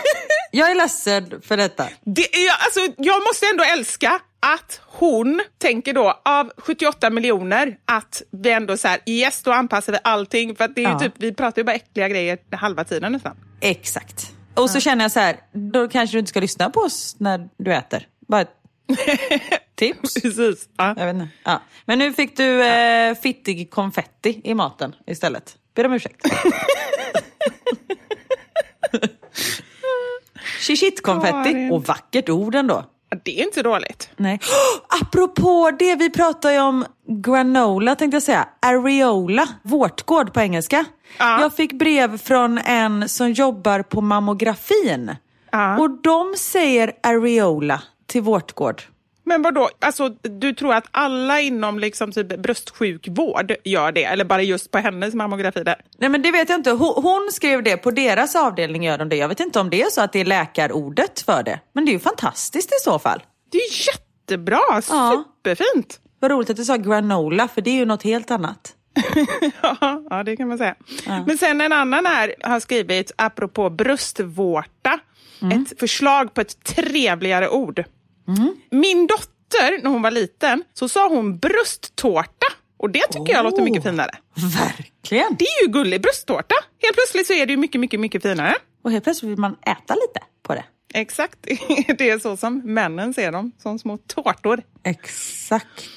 [0.50, 1.88] jag är ledsen för detta.
[2.04, 8.22] Det, jag, alltså, jag måste ändå älska att hon tänker då av 78 miljoner att
[8.30, 10.98] vi ändå så här, yes då anpassar vi allting för att det är ja.
[10.98, 13.36] typ, vi pratar ju bara äckliga grejer halva tiden nästan.
[13.60, 14.32] Exakt.
[14.54, 17.48] Och så känner jag så här, då kanske du inte ska lyssna på oss när
[17.56, 18.08] du äter.
[18.28, 18.56] Bara ett
[19.74, 20.14] tips.
[20.14, 20.68] Precis.
[20.76, 20.94] Ja.
[20.96, 21.28] Jag vet inte.
[21.44, 21.62] Ja.
[21.84, 25.56] Men nu fick du eh, fittig konfetti i maten istället.
[25.74, 26.26] Ber om ursäkt.
[30.60, 31.70] Shishit-konfetti.
[31.72, 32.84] Och vackert ord ändå.
[33.22, 34.10] Det är inte dåligt.
[34.16, 34.40] Nej.
[34.42, 38.48] Oh, apropå det, vi pratar ju om granola tänkte jag säga.
[38.60, 40.84] Areola, vårtgård på engelska.
[41.18, 41.40] Ja.
[41.40, 45.16] Jag fick brev från en som jobbar på mammografin.
[45.50, 45.78] Ja.
[45.78, 48.82] Och de säger areola till vårtgård.
[49.24, 54.04] Men vadå, alltså, du tror att alla inom liksom typ bröstsjukvård gör det?
[54.04, 55.76] Eller bara just på hennes mammografi där?
[55.98, 56.70] Nej men det vet jag inte.
[56.70, 59.16] Hon, hon, skrev det, på deras avdelning gör de det.
[59.16, 61.60] Jag vet inte om det är så att det är läkarordet för det.
[61.72, 63.22] Men det är ju fantastiskt i så fall.
[63.52, 65.24] Det är jättebra, ja.
[65.42, 66.00] superfint.
[66.20, 68.74] Vad roligt att du sa granola, för det är ju något helt annat.
[70.10, 70.74] ja, det kan man säga.
[71.06, 71.24] Ja.
[71.26, 74.98] Men sen en annan här har skrivit, apropå bröstvårta,
[75.42, 75.62] mm.
[75.62, 77.84] ett förslag på ett trevligare ord.
[78.28, 78.56] Mm.
[78.70, 82.46] Min dotter, när hon var liten, så sa hon brösttårta.
[82.76, 84.10] Och det tycker oh, jag låter mycket finare.
[84.34, 85.36] Verkligen.
[85.38, 86.54] Det är ju gullig brösttårta.
[86.82, 88.54] Helt plötsligt så är det ju mycket, mycket, mycket finare.
[88.84, 90.64] Och helt plötsligt vill man äta lite på det.
[90.94, 91.38] Exakt.
[91.98, 94.62] Det är så som männen ser dem, som små tårtor.
[94.82, 95.88] Exakt.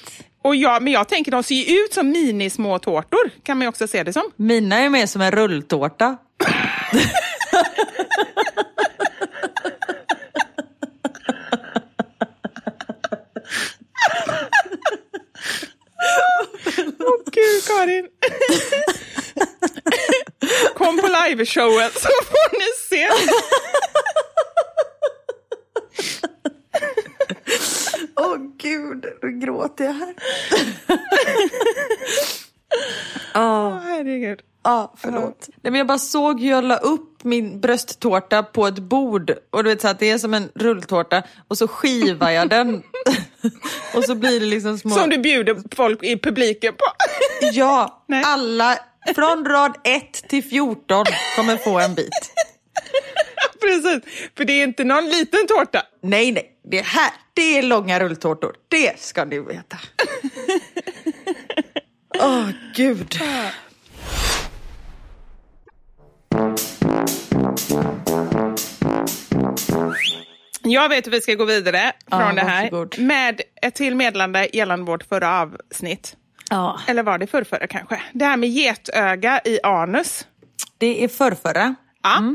[0.42, 3.68] Och ja, men jag tänker de ser ju ut som minismå tårtor, kan man ju
[3.68, 4.22] också se det som.
[4.36, 6.16] Mina är mer som en rulltårta.
[17.30, 18.08] gud Karin.
[20.74, 23.08] Kom på liveshowen så får ni se.
[28.16, 30.14] Åh oh, gud, nu gråter jag här.
[33.34, 33.68] Åh oh.
[33.68, 34.40] oh, herregud.
[34.62, 35.48] Ja, förlåt.
[35.48, 39.34] Nej, men jag bara såg hur jag la upp min brösttårta på ett bord.
[39.50, 41.22] Och du vet så att det är som en rulltårta.
[41.48, 42.82] Och så skivar jag den.
[43.94, 44.94] och så blir det liksom små...
[44.94, 46.84] Som du bjuder folk i publiken på.
[47.52, 48.22] Ja, Nej.
[48.26, 48.78] alla
[49.14, 51.04] från rad 1 till 14
[51.36, 52.32] kommer få en bit.
[53.60, 55.82] Precis, för det är inte någon liten tårta.
[56.02, 58.54] Nej, nej, det här det är långa rulltårtor.
[58.68, 59.78] Det ska ni veta.
[62.18, 63.14] Åh, gud.
[70.70, 72.98] Jag vet hur vi ska gå vidare från Ja, det här varsågod.
[72.98, 76.16] med ett till meddelande gällande vårt förra avsnitt.
[76.50, 78.02] Ja, Eller var det förrförra kanske?
[78.12, 80.26] Det här med getöga i anus.
[80.78, 81.74] det är förrförra.
[82.02, 82.34] Ja.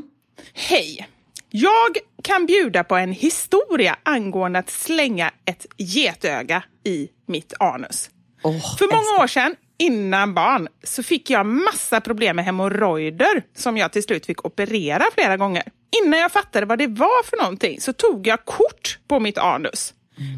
[0.54, 1.08] Hej!
[1.50, 8.10] Jag kan bjuda på en historia angående att slänga ett getöga i mitt anus.
[8.43, 9.24] Åh, För många älskar.
[9.24, 14.26] år sedan, innan barn, så fick jag massa problem med hemorrojder som jag till slut
[14.26, 15.63] fick operera flera gånger.
[16.04, 19.93] Innan jag fattade vad det var för någonting så tog jag kort på mitt anus.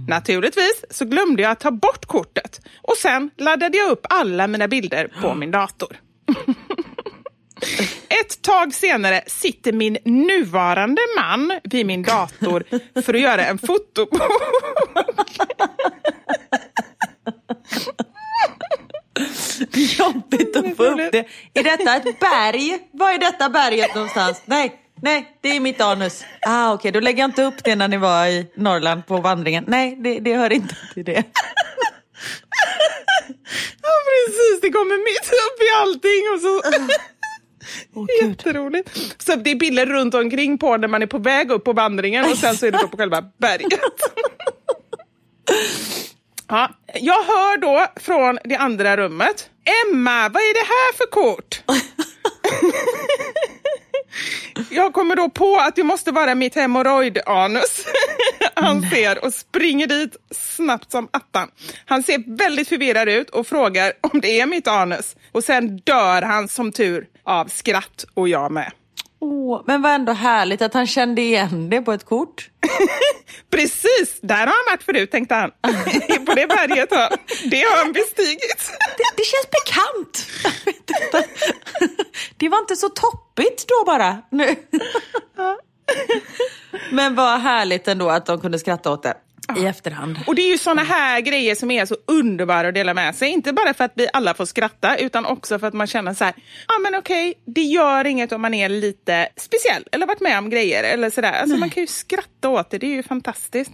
[0.08, 4.68] Naturligtvis så glömde jag att ta bort kortet och sen laddade jag upp alla mina
[4.68, 5.98] bilder på min dator.
[8.22, 12.64] Ett tag senare sitter min nuvarande man vid min dator
[13.02, 14.22] för att göra en fotobok.
[19.76, 21.15] Jobbigt att få upp det.
[21.54, 22.80] Är detta ett berg?
[22.92, 24.42] Var är detta berget någonstans?
[24.46, 26.24] Nej, nej, det är mitt anus.
[26.42, 29.64] Ah, Okej, då lägger jag inte upp det när ni var i Norrland på vandringen.
[29.68, 31.24] Nej, det, det hör inte till det.
[33.82, 34.62] Ja, precis.
[34.62, 36.24] Det kommer mitt upp i allting.
[36.34, 36.62] Och så...
[38.22, 38.30] Gud.
[38.30, 38.90] Jätteroligt.
[39.24, 42.26] Så det är bilder runt omkring på när man är på väg upp på vandringen
[42.26, 43.80] och sen så är det då på själva berget.
[46.48, 49.50] Ja, jag hör då från det andra rummet.
[49.86, 51.64] Emma, vad är det här för kort?
[54.70, 57.86] Jag kommer då på att det måste vara mitt hemorrojdanus
[58.56, 61.52] han ser och springer dit snabbt som attan.
[61.86, 65.16] Han ser väldigt förvirrad ut och frågar om det är mitt anus.
[65.32, 68.72] Och sen dör han som tur av skratt och jag med.
[69.26, 72.50] Åh, men vad ändå härligt att han kände igen det på ett kort.
[73.50, 75.52] Precis, där har han varit förut tänkte han.
[76.26, 77.10] på det berget har
[77.50, 78.72] det har han bestigit.
[78.98, 80.28] Det, det känns bekant.
[82.38, 84.22] Det var inte så toppigt då bara.
[84.32, 84.56] Nu.
[86.92, 89.14] Men vad härligt ändå att de kunde skratta åt det
[89.58, 90.20] i efterhand.
[90.28, 93.30] Och det är ju såna här grejer som är så underbara att dela med sig.
[93.30, 96.24] Inte bara för att vi alla får skratta utan också för att man känner så
[96.24, 96.34] här,
[96.68, 100.38] ja ah, men okej, det gör inget om man är lite speciell eller varit med
[100.38, 101.32] om grejer eller sådär.
[101.32, 103.72] Alltså man kan ju skratta åt det, det är ju fantastiskt.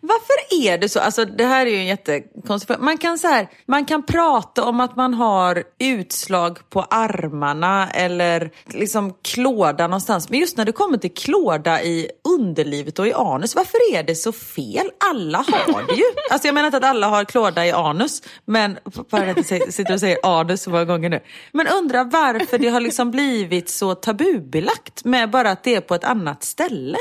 [0.00, 1.00] Varför är det så?
[1.00, 2.76] Alltså det här är ju en jättekonstig.
[2.78, 8.50] Man kan, så här, man kan prata om att man har utslag på armarna eller
[8.66, 10.30] liksom klåda någonstans.
[10.30, 12.08] Men just när det kommer till klåda i
[12.38, 14.90] underlivet och i anus, varför är det så fel?
[15.10, 16.04] Alla har det ju.
[16.30, 18.78] Alltså jag menar inte att alla har klåda i anus, men
[19.10, 21.20] bara att jag sitter och säger anus så många gånger nu.
[21.52, 25.94] Men undrar varför det har liksom blivit så tabubelagt med bara att det är på
[25.94, 26.98] ett annat ställe.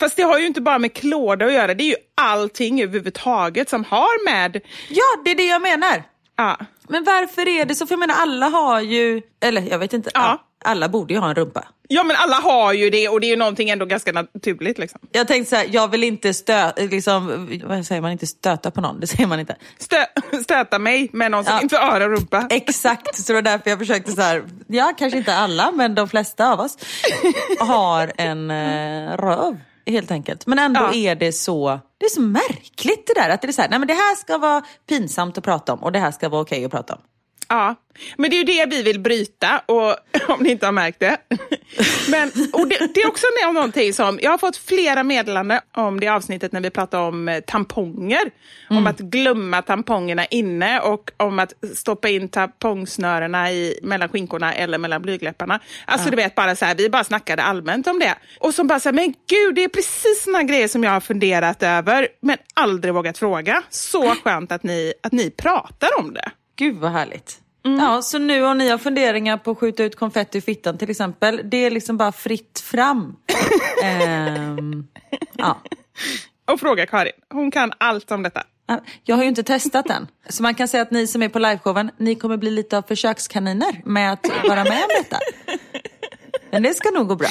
[0.00, 3.68] Fast det har ju inte bara med klåda att göra, det är ju allting överhuvudtaget
[3.68, 4.60] som har med...
[4.88, 6.02] Ja, det är det jag menar.
[6.36, 6.56] Ja,
[6.88, 7.86] Men varför är det så?
[7.86, 10.45] För jag menar alla har ju, eller jag vet inte, Ja.
[10.64, 11.64] Alla borde ju ha en rumpa.
[11.88, 14.78] ja men alla har ju det och det är ju någonting ändå ganska naturligt.
[14.78, 15.00] Liksom.
[15.12, 18.80] Jag tänkte så här, jag vill inte stöta, liksom, vad säger man, inte stöta på
[18.80, 19.56] någon, det säger man inte.
[19.78, 19.96] Stö
[20.42, 21.60] stöta mig med någon som Ja.
[21.62, 22.46] inte har en rumpa.
[22.50, 26.08] Exakt, så det var därför jag försökte så här, ja kanske inte alla, men de
[26.08, 26.78] flesta av oss
[27.60, 29.56] har en eh, röv.
[29.86, 30.46] Helt enkelt.
[30.46, 30.94] Men ändå Ja.
[30.94, 33.30] är det så det är så märkligt det där.
[33.30, 35.82] Att det är så här, nej men det här ska vara pinsamt att prata om
[35.82, 37.00] och det här ska vara okej att prata om.
[37.48, 37.74] Ja,
[38.16, 39.96] men det är ju det vi vill bryta, och,
[40.28, 41.16] om ni inte har märkt det.
[42.10, 46.00] Men, och det, det är också nå- någonting som, jag har fått flera meddelanden om
[46.00, 48.30] det avsnittet när vi pratade om eh, tamponger.
[48.70, 54.78] Om att glömma tampongerna inne och om att stoppa in tampongsnörena i, mellan skinkorna eller
[54.78, 55.60] mellan blygdläpparna.
[55.84, 58.14] Alltså du vet, bara så här, vi bara snackade allmänt om det.
[58.40, 61.00] Och som bara så här, men gud, det är precis såna grejer som jag har
[61.00, 63.62] funderat över, men aldrig vågat fråga.
[63.70, 66.30] Så skönt att ni, att ni pratar om det.
[66.56, 67.40] Gud vad härligt.
[67.62, 70.90] Ja, så nu om ni har funderingar på att skjuta ut konfetti i fittan till
[70.90, 73.16] exempel, det är liksom bara fritt fram.
[73.84, 74.86] Ehm,
[75.32, 75.62] ja.
[76.52, 77.12] och fråga Karin.
[77.32, 78.42] Hon kan allt om detta.
[79.04, 80.06] Jag har ju inte testat den.
[80.28, 82.82] Så man kan säga att ni som är på liveshowen, ni kommer bli lite av
[82.82, 85.18] försökskaniner med att vara med om detta.
[86.50, 87.28] Men det ska nog gå bra.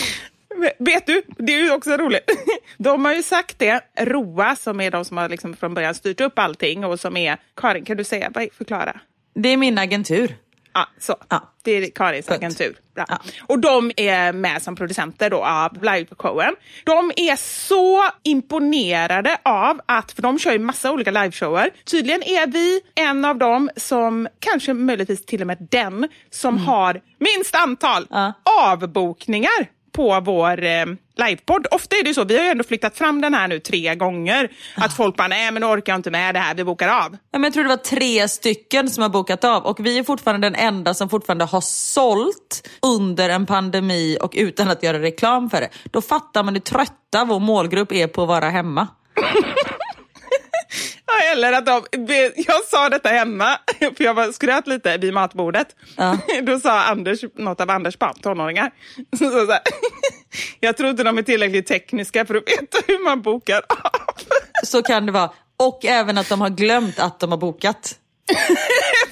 [0.79, 2.29] Vet du, det är ju också roligt.
[2.77, 6.21] De har ju sagt det, ROA som är de som har liksom från början styrt
[6.21, 8.99] upp allting och som är, Karin kan du säga, förklara?
[9.35, 10.35] Det är min agentur.
[10.73, 11.15] Ja, så.
[11.29, 11.51] Ja.
[11.63, 12.37] Det är Karins Punkt.
[12.43, 12.75] agentur.
[12.95, 13.05] Bra.
[13.07, 13.17] Ja.
[13.47, 16.55] Och de är med som producenter då av liveshowen.
[16.83, 21.69] De är så imponerade av att, för de kör ju massa olika liveshower.
[21.85, 27.01] Tydligen är vi en av dem som, kanske möjligtvis till och med den, som har
[27.19, 28.33] minst antal Ja.
[28.61, 31.67] avbokningar på vår eh, livepodd.
[31.71, 33.95] Ofta är det ju så, vi har ju ändå flyttat fram den här nu tre
[33.95, 34.51] gånger.
[34.75, 37.11] Att folk bara, nej men nu orkar jag inte med det här, vi bokar av.
[37.11, 40.03] Ja, men jag tror det var tre stycken som har bokat av och vi är
[40.03, 45.49] fortfarande den enda som fortfarande har sålt under en pandemi och utan att göra reklam
[45.49, 45.69] för det.
[45.83, 48.87] Då fattar man hur trötta vår målgrupp är på att vara hemma.
[51.07, 51.83] Ja, eller att de,
[52.35, 55.67] jag sa detta hemma, för jag var skröt lite vid matbordet.
[55.95, 56.17] Ja.
[56.41, 58.71] Då sa Anders, något av Anders barn, tonåringar,
[59.11, 59.61] så, så, så här,
[60.59, 64.15] jag tror inte de är tillräckligt tekniska för att veta hur man bokar av.
[64.63, 65.31] Så kan det vara.
[65.57, 67.95] Och även att de har glömt att de har bokat.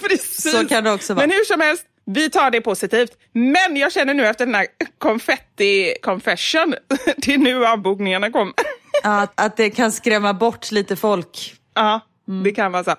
[0.01, 0.51] Precis.
[0.51, 1.27] Så kan det också vara.
[1.27, 3.11] Men hur som helst, vi tar det positivt.
[3.33, 6.75] Men jag känner nu efter den här confetti confession,
[7.17, 8.53] det är nu avbokningarna kommer.
[9.03, 11.55] Att, att det kan skrämma bort lite folk.
[11.73, 11.99] Ja,
[12.43, 12.95] det kan vara så.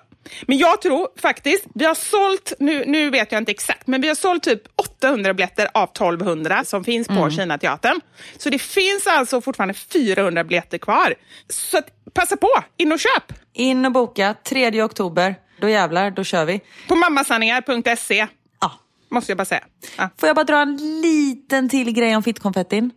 [0.47, 4.07] Men jag tror faktiskt, vi har sålt, nu, nu vet jag inte exakt, men vi
[4.07, 8.01] har sålt typ 800 biljetter av 1200 som finns på Kinateatern.
[8.37, 11.13] Så det finns alltså fortfarande 400 biljetter kvar.
[11.49, 11.81] Så
[12.13, 13.33] passa på, in och köp!
[13.53, 15.35] In och boka 3 oktober.
[15.61, 16.61] Då jävlar, då kör vi.
[16.87, 18.27] På mammasanningar.se,
[18.61, 18.71] Ja.
[19.09, 19.63] måste jag bara säga.
[19.97, 20.09] Ja.
[20.19, 22.91] Får jag bara dra en liten till grej om fittkonfettin?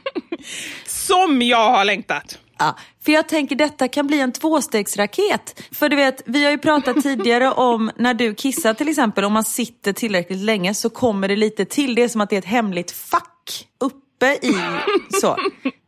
[0.86, 2.38] Som jag har längtat!
[2.60, 5.62] Ja, för jag tänker detta kan bli en tvåstegsraket.
[5.72, 9.32] För du vet, vi har ju pratat tidigare om när du kissar till exempel, om
[9.32, 11.94] man sitter tillräckligt länge så kommer det lite till.
[11.94, 14.56] Det är som att det är ett hemligt fack uppe i
[15.20, 15.36] så.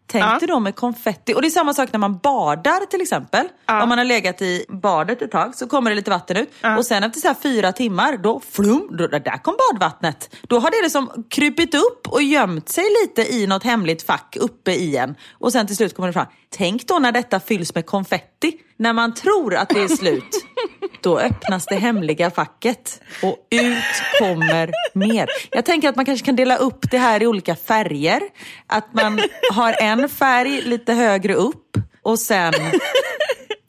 [0.06, 0.38] Tänk Ja.
[0.38, 1.34] dig då med konfetti.
[1.34, 3.48] Och det är samma sak när man badar till exempel.
[3.82, 6.50] Om man har legat i badet ett tag så kommer det lite vatten ut.
[6.78, 10.36] Och sen efter så här fyra timmar, då flum, då, där kom badvattnet.
[10.42, 14.72] Då har det liksom krypit upp och gömt sig lite i något hemligt fack uppe
[14.72, 15.14] i en.
[15.32, 16.26] Och sen till slut kommer det fram.
[16.54, 18.52] Tänk då när detta fylls med konfetti.
[18.76, 20.46] När man tror att det är slut.
[21.02, 25.28] Då öppnas det hemliga facket och ut kommer mer.
[25.50, 28.20] Jag tänker att man kanske kan dela upp det här i olika färger.
[28.66, 29.20] Att man
[29.52, 32.52] har en färg lite högre upp och sen...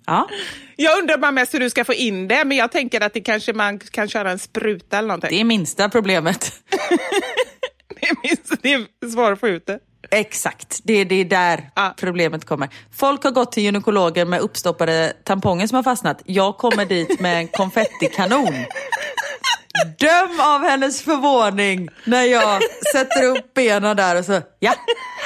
[0.06, 0.30] Ja,
[0.76, 3.22] Jag undrar bara mest hur du ska få in det, men jag tänker att det
[3.22, 5.30] kanske man kan köra en spruta eller någonting.
[5.30, 6.54] det är minsta problemet.
[8.02, 9.80] Det är, minst, det är svårt att få ut det.
[10.14, 11.94] Exakt, det är, det är där Ja.
[11.98, 12.70] problemet kommer.
[12.98, 16.22] Folk har gått till gynekologer med uppstoppade tamponger som har fastnat.
[16.26, 18.54] Jag kommer dit med en konfettikanon.
[20.00, 22.62] Döm av hennes förvåning när jag
[22.94, 24.74] sätter upp benen där och så, ja,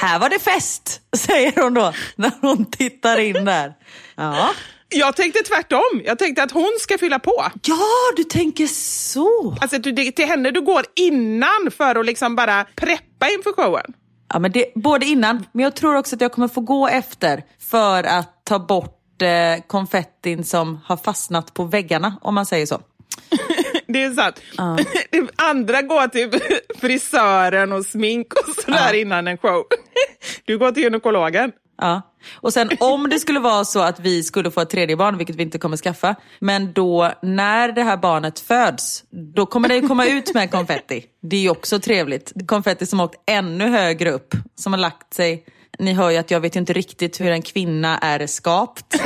[0.00, 3.72] här var det fest, säger hon då när hon tittar in där.
[4.16, 4.50] Ja,
[4.88, 6.02] Jag tänkte tvärtom.
[6.04, 7.46] Jag tänkte att hon ska fylla på.
[7.62, 7.78] ja
[8.16, 9.56] du tänker så.
[9.60, 13.92] Alltså du, det, till henne du går innan för att liksom bara preppa inför showen.
[14.32, 17.44] Ja, men det, både innan, men jag tror också att jag kommer få gå efter
[17.70, 22.80] för att ta bort eh, konfettin som har fastnat på väggarna, om man säger så.
[23.86, 24.40] Det är sant.
[25.10, 26.40] Det Andra går till
[26.78, 29.64] frisören och smink och sådär innan en show.
[30.44, 31.52] Du går till gynekologen.
[31.78, 32.02] Ja.
[32.34, 35.36] Och sen om det skulle vara så att vi skulle få ett tredje barn, vilket
[35.36, 39.88] vi inte kommer skaffa, men då när det här barnet föds, då kommer det ju
[39.88, 41.04] komma ut med konfetti.
[41.22, 42.32] Det är ju också trevligt.
[42.46, 45.44] Konfetti som har åkt ännu högre upp, som har lagt sig.
[45.78, 49.00] Ni hör ju att jag vet inte riktigt hur en kvinna är skapt.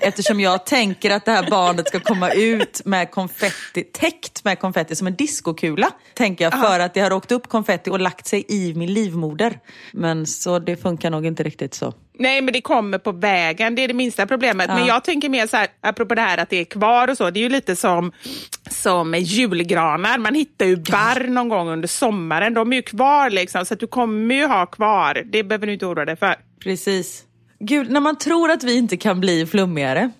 [0.00, 4.96] Eftersom jag tänker att det här barnet ska komma ut med konfetti, täckt med konfetti
[4.96, 5.90] som en diskokula.
[6.14, 9.58] Tänker jag, för att det har åkt upp konfetti och lagt sig i min livmoder.
[9.92, 11.94] Men så det funkar nog inte riktigt så.
[12.18, 13.74] Nej, men det kommer på vägen.
[13.74, 14.68] Det är det minsta problemet.
[14.68, 17.30] Men jag tänker mer så här, apropå det här att det är kvar och så.
[17.30, 18.12] Det är ju lite som,
[18.70, 20.18] som julgranar.
[20.18, 22.54] Man hittar ju barr någon gång under sommaren.
[22.54, 25.22] De är ju kvar liksom, så att du kommer ju ha kvar.
[25.32, 26.34] Det behöver du inte oroa dig för.
[26.62, 27.24] Precis.
[27.60, 30.10] Gud, när man tror att vi inte kan bli flummigare.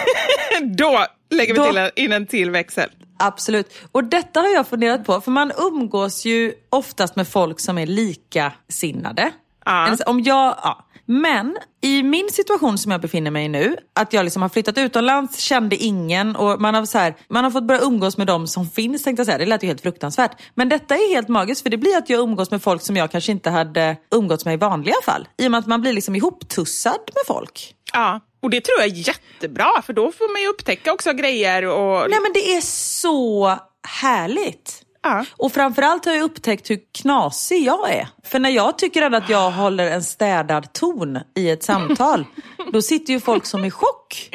[0.78, 2.90] Då lägger vi Då- till en, in en till växel.
[3.18, 3.74] Absolut.
[3.92, 7.86] Och detta har jag funderat på, för man umgås ju oftast med folk som är
[7.86, 9.30] likasinnade.
[9.66, 10.82] Eller så- Om jag, ja.
[11.08, 14.78] Men i min situation som jag befinner mig i nu, att jag liksom har flyttat
[14.78, 18.46] utomlands, kände ingen och man har, så här, man har fått börja umgås med dem
[18.46, 19.38] som finns, tänkte jag säga.
[19.38, 20.30] Det lät ju helt fruktansvärt.
[20.54, 23.10] Men detta är helt magiskt, för det blir att jag umgås med folk som jag
[23.10, 25.28] kanske inte hade umgåtts med i vanliga fall.
[25.38, 27.74] I och med att man blir liksom ihoptussad med folk.
[27.92, 31.64] Ja, och det tror jag är jättebra, för då får man ju upptäcka också grejer.
[31.66, 32.10] Och...
[32.10, 32.60] Nej men det är
[33.00, 33.54] så
[33.88, 34.82] härligt.
[35.06, 35.24] Ja.
[35.36, 38.08] Och framförallt har jag upptäckt hur knasig jag är.
[38.24, 42.24] För när jag tycker att jag håller en städad ton i ett samtal,
[42.72, 44.30] då sitter ju folk som i chock.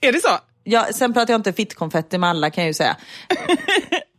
[0.00, 0.28] Är det så?
[0.64, 2.96] Ja, sen pratar jag inte fittkonfetti med alla kan jag ju säga.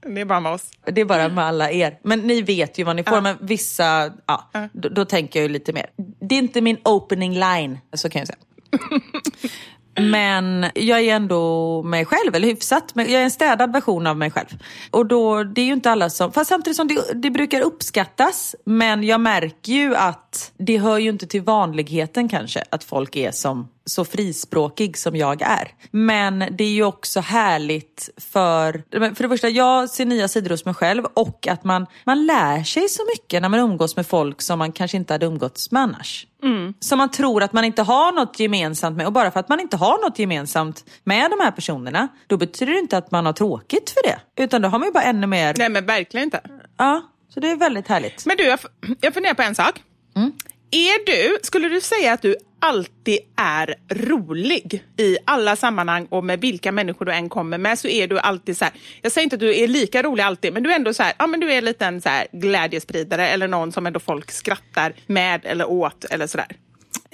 [0.08, 0.72] Det är bara med oss.
[0.86, 2.00] Det är bara med alla er.
[2.04, 3.22] Men ni vet ju vad ni får.
[3.22, 5.86] Men vissa, ja, då, då tänker jag ju lite mer.
[6.20, 8.40] Det är inte min opening line, så kan jag säga.
[10.02, 12.96] Men jag är ändå mig själv, eller hyfsat.
[12.96, 14.48] Men jag är en städad version av mig själv.
[14.92, 16.32] Och då, det är ju inte alla som...
[16.32, 18.56] Fast samtidigt som det, det brukar uppskattas.
[18.66, 22.64] Men jag märker ju att det hör ju inte till vanligheten kanske.
[22.70, 25.72] Att folk är som så frispråkig som jag är.
[25.92, 28.84] Men det är ju också härligt för...
[28.92, 32.64] För det första, jag ser nya sidor hos mig själv och att man, man lär
[32.64, 35.84] sig så mycket när man umgås med folk som man kanske inte hade umgåtts med
[35.84, 36.28] annars.
[36.44, 36.74] Mm.
[36.80, 39.06] Som man tror att man inte har något gemensamt med.
[39.06, 42.74] Och bara för att man inte har något gemensamt med de här personerna, då betyder
[42.74, 44.44] det inte att man har tråkigt för det.
[44.44, 45.56] Utan då har man ju bara ännu mer...
[45.58, 46.42] Nej men verkligen inte.
[46.78, 47.02] Ja,
[47.34, 48.26] så det är väldigt härligt.
[48.26, 48.60] Men du, jag,
[49.02, 49.82] jag funderar på en sak.
[50.16, 50.32] Mm.
[50.72, 52.36] Är du, skulle du säga att du
[52.66, 57.88] alltid är rolig i alla sammanhang och med vilka människor du än kommer med så
[57.88, 60.64] är du alltid så här, jag säger inte att du är lika rolig alltid, men
[60.64, 63.72] du är ändå så här, ja men du är en så här glädjespridare eller någon
[63.72, 66.48] som ändå folk skrattar med eller åt eller sådär.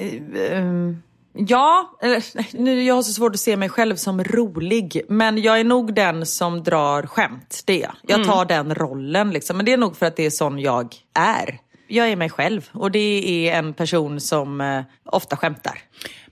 [0.02, 1.02] Uh, um...
[1.34, 2.00] Ja,
[2.52, 5.02] nu, jag har så svårt att se mig själv som rolig.
[5.10, 7.64] Men jag är nog den som drar skämt.
[7.66, 7.96] Det är jag.
[8.02, 8.48] Jag tar mm.
[8.48, 9.32] den rollen.
[9.32, 9.58] Liksom.
[9.58, 11.60] Men det är nog för att det är sån jag är
[11.92, 15.80] jag är mig själv och det är en person som eh, ofta skämtar.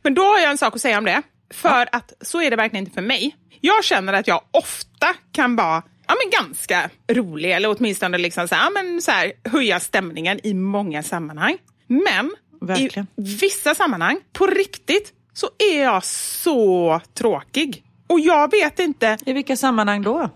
[0.02, 1.22] Men då har jag en sak att säga om det.
[1.54, 1.86] För ja.
[1.92, 3.36] att så är det verkligen inte för mig.
[3.62, 8.56] Jag känner att jag ofta kan vara ja, men ganska rolig eller åtminstone liksom så
[8.56, 11.58] här, ja, men så här, höja stämningen i många sammanhang.
[11.88, 12.32] Men
[12.62, 13.08] verkligen.
[13.18, 17.84] i vissa sammanhang, på riktigt, så är jag så tråkig.
[18.08, 19.18] Och jag vet inte...
[19.26, 20.30] I vilka sammanhang då?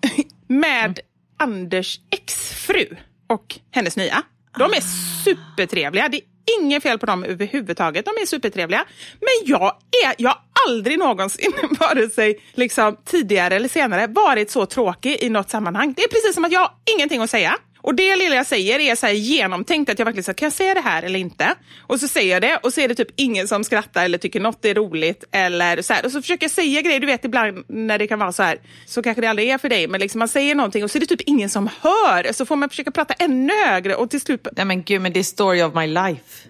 [0.46, 0.94] med mm.
[1.38, 2.96] Anders exfru
[3.26, 4.22] och hennes nya.
[4.58, 4.80] De är
[5.24, 6.08] supertrevliga.
[6.08, 6.22] Det är
[6.60, 8.04] inget fel på dem överhuvudtaget.
[8.04, 8.84] De är supertrevliga.
[9.20, 14.66] Men jag, är, jag har aldrig någonsin, vare sig liksom, tidigare eller senare, varit så
[14.66, 15.92] tråkig i något sammanhang.
[15.96, 17.56] Det är precis som att jag har ingenting att säga.
[17.82, 20.74] Och det lilla jag säger är så genomtänkt, att jag verkligen säger, kan jag säga
[20.74, 21.54] det här eller inte?
[21.86, 24.40] Och så säger jag det och så är det typ ingen som skrattar eller tycker
[24.40, 25.24] något är roligt.
[25.32, 26.04] Eller så här.
[26.04, 28.58] Och så försöker jag säga grejer, du vet ibland när det kan vara så här,
[28.86, 31.00] så kanske det aldrig är för dig, men liksom man säger någonting och så är
[31.00, 32.32] det typ ingen som hör.
[32.32, 34.48] Så får man försöka prata ännu högre och till slut...
[34.52, 36.48] Nej men gud, men det är story of my life.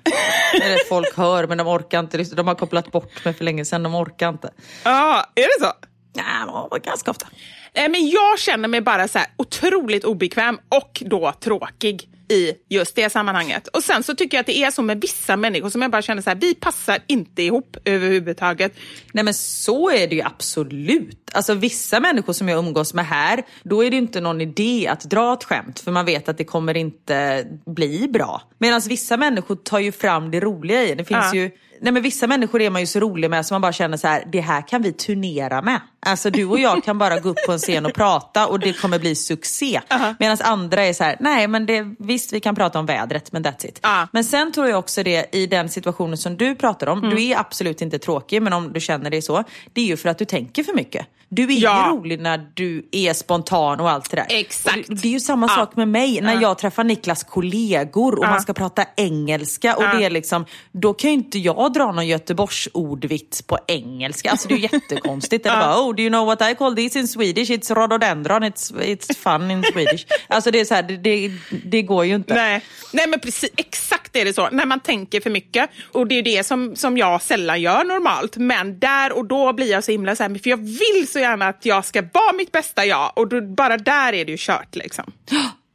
[0.63, 3.83] Eller folk hör men de orkar inte, de har kopplat bort mig för länge sedan,
[3.83, 4.51] de orkar inte.
[4.85, 5.73] Ja, är det så?
[6.13, 7.27] Ja, ganska ofta.
[7.73, 12.97] Eh, men jag känner mig bara så här otroligt obekväm och då tråkig i just
[12.97, 13.69] det sammanhanget.
[13.69, 16.03] Och sen så tycker jag att det är så med vissa människor som jag bara
[16.03, 18.77] känner så här, vi passar inte ihop överhuvudtaget.
[19.13, 21.31] Nej men så är det ju absolut.
[21.33, 25.01] Alltså vissa människor som jag umgås med här, då är det inte någon idé att
[25.01, 28.43] dra ett skämt för man vet att det kommer inte bli bra.
[28.59, 31.05] Medan vissa människor tar ju fram det roliga i det.
[31.05, 31.35] finns ja.
[31.35, 31.51] ju
[31.81, 34.09] nej men vissa människor är man ju så rolig med så man bara känner så
[34.09, 35.81] här, det här kan vi turnera med.
[36.07, 38.73] Alltså du och jag kan bara gå upp på en scen och prata och det
[38.73, 39.81] kommer bli succé.
[39.93, 40.15] Uh -huh.
[40.19, 43.45] Medan andra är så här, nej men det, visst vi kan prata om vädret men
[43.45, 43.81] that's it.
[43.85, 44.09] Uh -huh.
[44.13, 47.11] Men sen tror jag också det i den situationen som du pratar om, mm.
[47.11, 50.09] du är absolut inte tråkig men om du känner det så, det är ju för
[50.09, 51.07] att du tänker för mycket.
[51.33, 51.89] Du är ja.
[51.91, 54.27] rolig när du är spontan och allt det där.
[54.29, 54.89] Exakt.
[54.89, 55.55] Det, det, är ju samma ja.
[55.55, 56.41] sak med mig när ja.
[56.41, 61.11] jag träffar Niklas kollegor och man ska prata engelska och det är liksom, då kan
[61.11, 64.31] ju inte jag dra någon Göteborgs ordvits på engelska.
[64.31, 65.47] Alltså det är ju jättekonstigt.
[65.47, 67.51] Eller bara, oh, do you know what I call this in Swedish?
[67.51, 70.07] It's rhododendron, it's, it's fun in Swedish.
[70.29, 71.33] Alltså det är så här, det, det,
[71.65, 72.35] det, går ju inte.
[72.35, 72.65] Nej.
[72.93, 74.49] Nej men precis, exakt är det så.
[74.51, 75.71] När man tänker för mycket.
[75.93, 78.37] Och det är det som, som jag sällan gör normalt.
[78.37, 81.49] Men där och då blir jag så himla så här, för jag vill så gärna
[81.49, 83.13] att jag ska vara mitt bästa jag.
[83.17, 85.13] Och då, bara där är det ju kört liksom.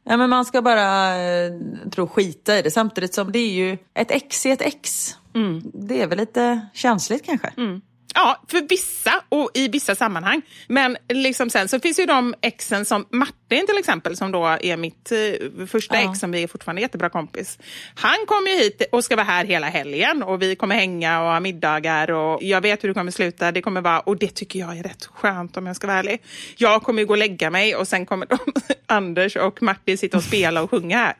[0.08, 1.52] Ja, men man ska bara eh,
[1.92, 5.14] tro skita i det samtidigt som det är ju ett ex i ett ex.
[5.34, 5.62] Mm.
[5.74, 7.52] Det är väl lite känsligt kanske.
[7.56, 7.80] Mm.
[8.18, 10.42] Ja, för vissa och i vissa sammanhang.
[10.68, 14.76] Men liksom sen så finns ju de exen som Martin till exempel, som då är
[14.76, 16.10] mitt eh, första ja.
[16.10, 17.58] ex som vi är fortfarande jättebra kompis.
[17.94, 21.28] Han kommer ju hit och ska vara här hela helgen och vi kommer hänga och
[21.28, 23.52] ha middagar och jag vet hur det kommer sluta.
[23.52, 26.22] Det kommer vara, och det tycker jag är rätt skönt om jag ska vara ärlig.
[26.56, 28.38] Jag kommer ju gå och lägga mig och sen kommer de,
[28.86, 31.14] Anders och Martin sitta och spela och sjunga här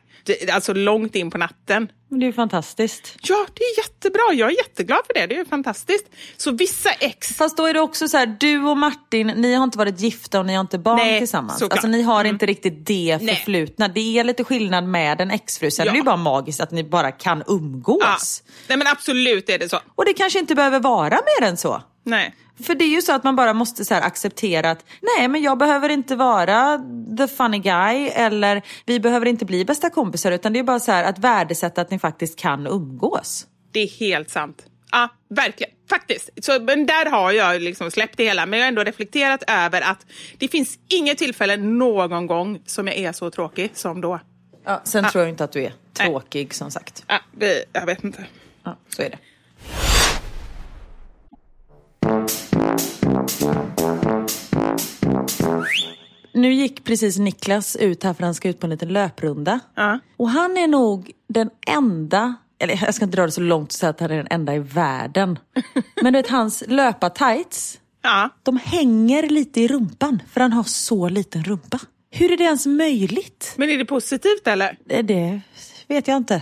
[0.51, 1.87] alltså långt in på natten.
[2.09, 3.17] Det är fantastiskt.
[3.21, 4.21] Ja, det är jättebra.
[4.33, 5.27] Jag är jätteglad för det.
[5.27, 6.05] Det är fantastiskt.
[6.37, 7.27] Så vissa ex...
[7.27, 10.39] Fast då är det också så här, du och Martin, ni har inte varit gifta
[10.39, 11.59] och ni har inte barn Nej, tillsammans.
[11.59, 11.71] Såklart.
[11.71, 12.35] Alltså ni har mm.
[12.35, 13.87] inte riktigt det förflutna.
[13.87, 13.93] Nej.
[13.93, 15.71] Det är lite skillnad med en exfru.
[15.71, 15.91] Sen ja.
[15.91, 18.43] är det ju bara magiskt att ni bara kan umgås.
[18.45, 18.53] Ja.
[18.67, 19.79] Nej men absolut är det så.
[19.95, 21.81] Och det kanske inte behöver vara mer än så.
[22.07, 22.35] Nej.
[22.63, 24.85] För det är ju så att man bara måste så acceptera att
[25.17, 26.81] nej men jag behöver inte vara
[27.17, 30.91] the funny guy eller vi behöver inte bli bästa kompisar utan det är bara så
[30.91, 33.47] att värdesätta att ni faktiskt kan umgås.
[33.71, 34.65] Det är helt sant.
[34.91, 35.73] Ja, verkligen.
[35.89, 36.29] Faktiskt.
[36.41, 38.45] Så, men där har jag liksom släppt det hela.
[38.45, 40.05] Men jag har ändå reflekterat över att
[40.37, 44.19] det finns inget tillfälle någon gång som jag är så tråkig som då.
[44.65, 47.03] Ja, sen tror jag inte att du är tråkig som sagt.
[47.07, 48.25] Ja, det, jag vet inte.
[48.63, 49.17] Ja, så är det.
[56.33, 59.59] Nu gick precis Niklas ut här för han ska ut på en liten löprunda.
[59.75, 59.99] Ja.
[60.17, 63.73] Och han är nog den enda, eller jag ska inte dra det så långt och
[63.73, 65.39] säga att han är den enda i världen.
[66.01, 68.29] Men du vet hans löpartights, Ja.
[68.43, 71.79] de hänger lite i rumpan för han har så liten rumpa.
[72.11, 73.53] Hur är det ens möjligt?
[73.57, 74.77] Men är det positivt eller?
[74.85, 75.41] Det, det
[75.87, 76.41] vet jag inte.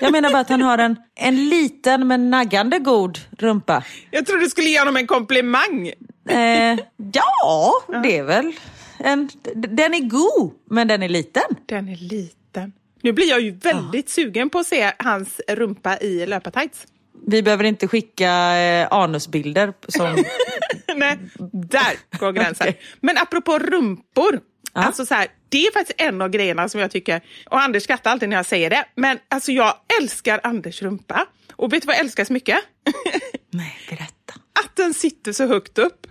[0.00, 3.84] Jag menar bara att han har en, en liten men naggande god rumpa.
[4.10, 5.92] Jag tror du skulle ge honom en komplimang.
[6.28, 6.78] Eh,
[7.12, 7.72] ja,
[8.02, 8.52] det är väl
[8.98, 11.42] en, Den är god, men den är liten.
[11.66, 12.72] Den är liten.
[13.02, 16.86] Nu blir jag ju väldigt sugen på att se hans rumpa i löpartights.
[17.26, 20.24] Vi behöver inte skicka eh, anusbilder som...
[20.96, 21.18] Nej,
[21.52, 22.74] där går gränsen.
[23.00, 24.40] Men apropå rumpor.
[24.72, 28.10] Alltså så här, det är faktiskt en av grejerna som jag tycker, och Anders skrattar
[28.10, 31.26] alltid när jag säger det, men alltså jag älskar Anders rumpa.
[31.56, 32.58] Och vet du vad jag älskar så mycket?
[33.50, 34.34] Nej, berätta.
[34.64, 36.06] Att den sitter så högt upp.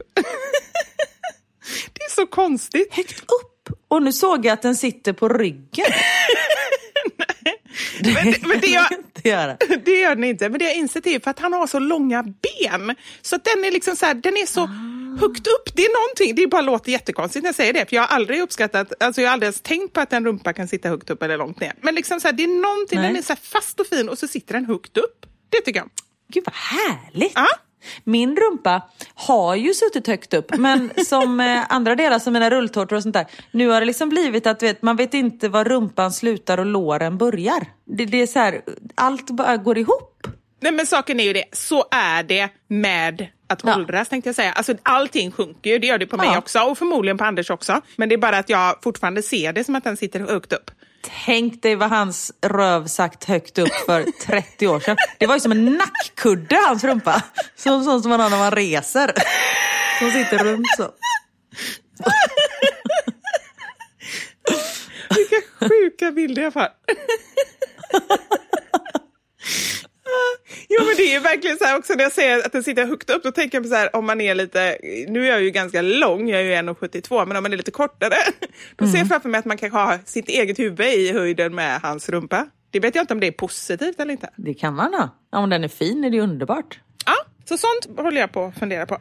[1.93, 2.93] det är så konstigt.
[2.93, 3.77] Högt upp!
[3.87, 5.85] Och nu såg jag att den sitter på ryggen.
[8.03, 8.85] Men, det- men det, jag,
[9.23, 9.81] Det gör den.
[9.85, 10.49] det gör den inte.
[10.49, 12.95] Men det jag insett är för att han har så långa ben.
[13.21, 14.69] Så att den är liksom så här, den är så
[15.19, 15.75] högt upp.
[15.75, 17.89] Det är någonting, det bara låter jättekonstigt när jag säger det.
[17.89, 20.53] För jag har aldrig uppskattat, alltså jag har aldrig ens tänkt på att en rumpa
[20.53, 21.73] kan sitta högt upp eller långt ner.
[21.81, 23.07] Men liksom så här, det är någonting, Nej.
[23.07, 25.25] den är så fast och fin och så sitter den högt upp.
[25.49, 25.89] Det tycker jag.
[26.33, 27.31] Gud vad härligt!
[27.35, 27.47] Ja.
[28.03, 28.81] Min rumpa
[29.13, 33.13] har ju suttit högt upp, men som eh, andra delar som mina rulltårtor och sånt
[33.13, 33.25] där.
[33.51, 37.17] Nu har det liksom blivit att vet, man vet inte var rumpan slutar och låren
[37.17, 37.65] börjar.
[37.85, 38.61] Det, det är så här,
[38.95, 40.27] allt bara går ihop.
[40.59, 43.75] Nej men saken är ju det, så är det med att Ja.
[43.75, 44.51] åldras tänkte jag säga.
[44.51, 46.37] Alltså allting sjunker ju, det gör det på mig Ja.
[46.37, 47.81] också och förmodligen på Anders också.
[47.95, 50.71] Men det är bara att jag fortfarande ser det som att den sitter högt upp.
[51.25, 54.97] Tänk dig vad hans röv sagt högt upp för 30 år sedan.
[55.17, 57.23] Det var ju som en nackkudde hans rumpa.
[57.55, 59.11] Som sån som man har när man reser.
[59.99, 60.89] Som sitter runt så.
[65.15, 65.35] Vilka
[65.69, 66.67] sjuka bilder jag får.
[70.69, 73.09] Jo men det är verkligen så här också när jag säger att den sitter högt
[73.09, 74.77] upp, då tänker jag på så här om man är lite,
[75.07, 77.71] nu är jag ju ganska lång, jag är ju 1,72 men om man är lite
[77.71, 78.15] kortare,
[78.75, 81.81] då ser jag framför mig att man kanske har sitt eget huvud i höjden med
[81.81, 82.47] hans rumpa.
[82.71, 84.29] Det vet jag inte om det är positivt eller inte.
[84.35, 85.39] Det kan man ha.
[85.39, 86.79] Om den är fin är det underbart.
[87.05, 87.13] Ja,
[87.45, 88.97] så sånt håller jag på att fundera på.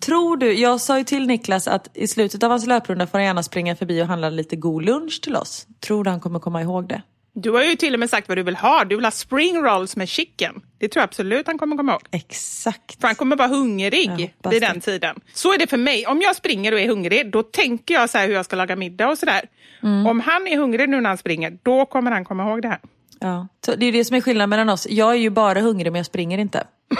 [0.00, 3.24] Tror du, jag sa ju till Niklas att i slutet av hans löprunda får han
[3.24, 5.66] gärna springa förbi och handla lite god lunch till oss.
[5.80, 7.02] Tror du han kommer komma ihåg det?
[7.32, 9.62] Du har ju till och med sagt vad du vill ha, du vill ha spring
[9.62, 10.62] rolls med chicken.
[10.78, 12.02] Det tror jag absolut han kommer komma ihåg.
[12.10, 13.00] Exakt.
[13.00, 15.20] För han kommer vara hungrig vid den tiden.
[15.32, 16.06] Så är det för mig.
[16.06, 18.76] Om jag springer och är hungrig, då tänker jag så här hur jag ska laga
[18.76, 19.40] middag och sådär.
[19.82, 20.06] Mm.
[20.06, 22.80] Om han är hungrig nu när han springer, då kommer han komma ihåg det här.
[23.20, 23.48] Ja.
[23.66, 24.86] Så det är det som är skillnaden mellan oss.
[24.90, 26.64] Jag är ju bara hungrig men jag springer inte.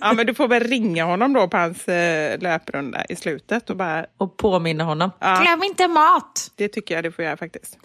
[0.00, 3.76] Ja, men du får väl ringa honom då på hans eh, löprunda i slutet och
[3.76, 5.10] bara, Och påminna honom.
[5.18, 5.40] Ja.
[5.42, 6.50] Glöm inte mat!
[6.56, 7.78] det tycker jag du får göra faktiskt.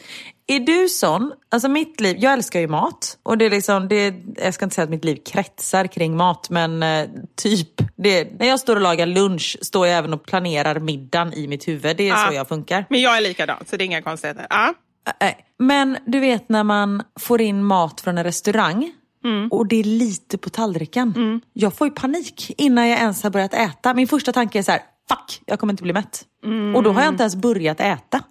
[0.48, 1.34] Är du sån?
[1.52, 3.18] Alltså mitt liv, jag älskar ju mat.
[3.24, 4.14] Och det är liksom, det,
[4.44, 7.06] jag ska inte säga att mitt liv kretsar kring mat, men eh,
[7.36, 7.70] typ.
[7.96, 11.68] Det, när jag står och lagar lunch står jag även och planerar middagen i mitt
[11.68, 11.98] huvud.
[11.98, 12.26] Det är Ja.
[12.30, 12.86] så jag funkar.
[12.90, 14.48] Men jag är likadan, så det är inga konstigheter.
[14.50, 14.74] Ja.
[15.22, 15.46] Nej.
[15.60, 18.92] Men du vet när man får in mat från en restaurang
[19.24, 19.48] Mm.
[19.52, 21.42] och det är lite på tallriken.
[21.54, 23.94] Jag får ju panik innan jag ens har börjat äta.
[23.94, 26.24] Min första tanke är så här, fuck, jag kommer inte bli mätt.
[26.46, 26.76] Mm.
[26.76, 28.22] Och då har jag inte ens börjat äta.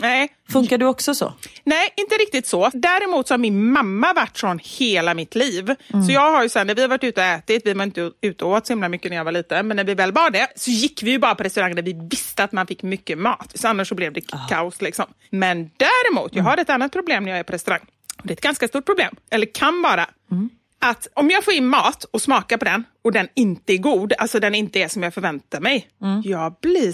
[0.00, 1.34] Nej, Funkar du också så?
[1.64, 2.70] Nej, inte riktigt så.
[2.72, 5.74] Däremot så har min mamma varit sån hela mitt liv.
[6.06, 8.10] Så jag har ju sen när vi har varit ute och ätit, vi var inte
[8.20, 10.30] ute och åt så himla mycket när jag var liten, men när vi väl var
[10.30, 13.18] det så gick vi ju bara på restauranger där vi visste att man fick mycket
[13.18, 13.52] mat.
[13.54, 15.06] Så annars så blev det kaos liksom.
[15.30, 17.80] Men däremot, jag har ett annat problem när jag är på restaurang.
[18.22, 20.06] Det är ett ganska stort problem, eller kan vara.
[20.82, 24.12] Att om jag får in mat och smakar på den och den inte är god,
[24.18, 25.88] alltså den inte är som jag förväntar mig,
[26.24, 26.92] jag blir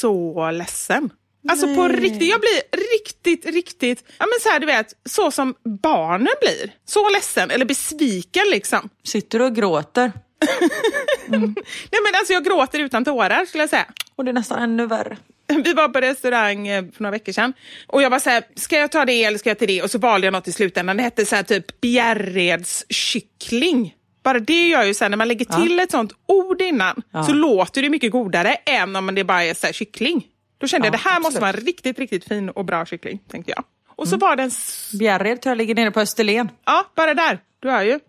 [0.00, 1.10] så ledsen.
[1.48, 5.54] Alltså på riktigt, jag blir riktigt, riktigt, ja men så här du vet, så som
[5.82, 6.72] barnen blir.
[6.84, 8.88] Så ledsen, eller besviken liksom.
[9.04, 10.12] Sitter du och gråter?
[11.26, 13.86] Nej men alltså jag gråter utan tårar skulle jag säga.
[14.16, 15.16] Och det är nästan ännu värre.
[15.64, 17.52] Vi var på restaurang eh, för några veckor sedan
[17.86, 19.82] och jag var så här, ska jag ta det eller ska jag ta det?
[19.82, 20.96] Och så valde jag något i slutändan.
[20.96, 23.94] Det hette så här typ Bjärreds kyckling.
[24.22, 27.82] Bara det gör ju här, när man lägger till ett sånt ord innan så låter
[27.82, 30.26] det mycket godare än om det bara är så här kyckling.
[30.60, 31.40] Då kände jag Ja, det här måste absolut.
[31.42, 33.64] vara en riktigt, riktigt fin och bra kyckling, tänkte jag.
[33.96, 34.50] Och så var den,
[34.98, 36.50] Bjärred tror jag ligger nere på Österlen.
[36.66, 38.00] ja bara där, du hör ju.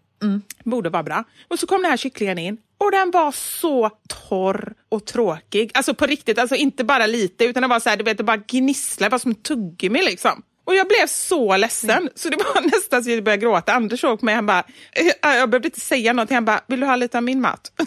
[0.63, 1.23] Borde vara bra.
[1.47, 3.89] Och så kom den här kycklingen in och den var så
[4.29, 5.71] torr och tråkig.
[5.73, 8.23] Alltså på riktigt, alltså inte bara lite utan det var så här, du vet, det
[8.23, 10.41] bara gnisslade, det var som tuggummi liksom.
[10.63, 13.73] Och jag blev så ledsen så det var nästan så jag började gråta.
[13.73, 16.79] Anders såg på mig han bara, "Eh, jag behövde inte säga någonting, han bara, vill
[16.79, 17.71] du ha lite av min mat?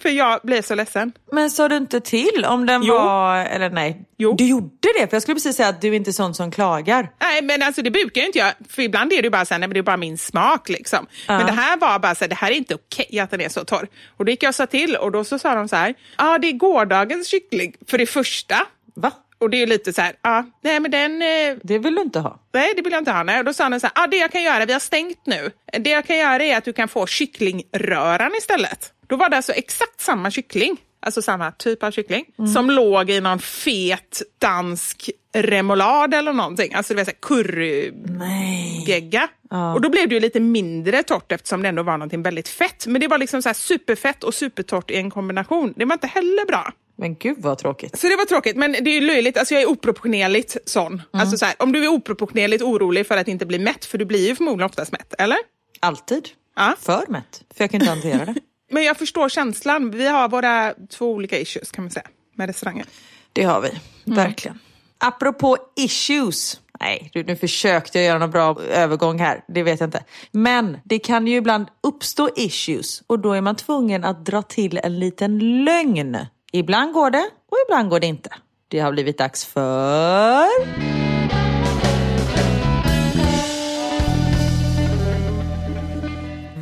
[0.00, 1.12] För jag blev så ledsen.
[1.32, 2.94] Men sa du inte till om den Jo.
[2.94, 3.36] var...
[3.38, 4.00] Eller nej.
[4.18, 4.34] Jo.
[4.38, 5.06] Du gjorde det?
[5.08, 7.10] För jag skulle precis säga att du är inte är sån som klagar.
[7.20, 9.58] Nej men alltså det brukar jag inte jag, för ibland är det bara så här,
[9.58, 11.06] nej men det är bara min smak liksom.
[11.28, 13.48] Men det här var bara så här, det här är inte okej att den är
[13.48, 13.88] så torr.
[14.16, 16.34] Och då gick jag och sa till och då så sa de så här, ja
[16.34, 18.56] ah, det är gårdagens kyckling för det första.
[18.94, 19.12] Va?
[19.38, 22.02] Och det är lite så här, ja, ah, nej men den, eh, Det vill du
[22.02, 22.40] inte ha.
[22.54, 23.22] nej det vill jag inte ha.
[23.22, 23.38] Nej.
[23.38, 25.50] Och då sa han så här, ah, det jag kan göra, vi har stängt nu.
[25.78, 28.92] Det jag kan göra är att du kan få kycklingröran istället.
[29.06, 33.20] Då var det alltså exakt samma kyckling, alltså samma typ av kyckling, som låg i
[33.20, 36.74] någon fet dansk remoulad eller någonting.
[36.74, 38.84] Alltså det var så här curry Nej.
[38.86, 39.28] gegga.
[39.74, 42.86] Och då blev det ju lite mindre torrt eftersom det ändå var någonting väldigt fett.
[42.86, 45.74] Men det var liksom så superfett och supertorrt i en kombination.
[45.76, 46.72] Det var inte heller bra.
[46.98, 47.98] Men gud vad tråkigt.
[47.98, 49.36] Så det var tråkigt, men det är löjligt.
[49.36, 51.02] Alltså jag är oproportionerligt sån.
[51.10, 54.04] Alltså så här, om du är oproportionerligt orolig för att inte bli mätt, för du
[54.04, 55.38] blir ju förmodligen oftast mätt, eller?
[55.80, 56.28] Alltid.
[56.56, 56.74] Ja.
[56.80, 57.42] För mätt.
[57.56, 58.34] För jag kan inte hantera det.
[58.70, 59.90] Men jag förstår känslan.
[59.90, 62.86] Vi har våra två olika issues kan man säga med restaurangen.
[63.32, 63.70] Det har vi.
[64.04, 64.58] Verkligen.
[64.98, 66.60] Apropå issues.
[66.80, 69.44] Nej, nu försökte jag göra någon bra övergång här.
[69.48, 70.04] Det vet jag inte.
[70.30, 74.80] Men det kan ju ibland uppstå issues och då är man tvungen att dra till
[74.82, 76.16] en liten lögn.
[76.52, 78.30] Ibland går det och ibland går det inte.
[78.68, 81.05] Det har blivit dags för...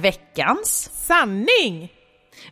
[0.05, 1.93] Veckans Sanning!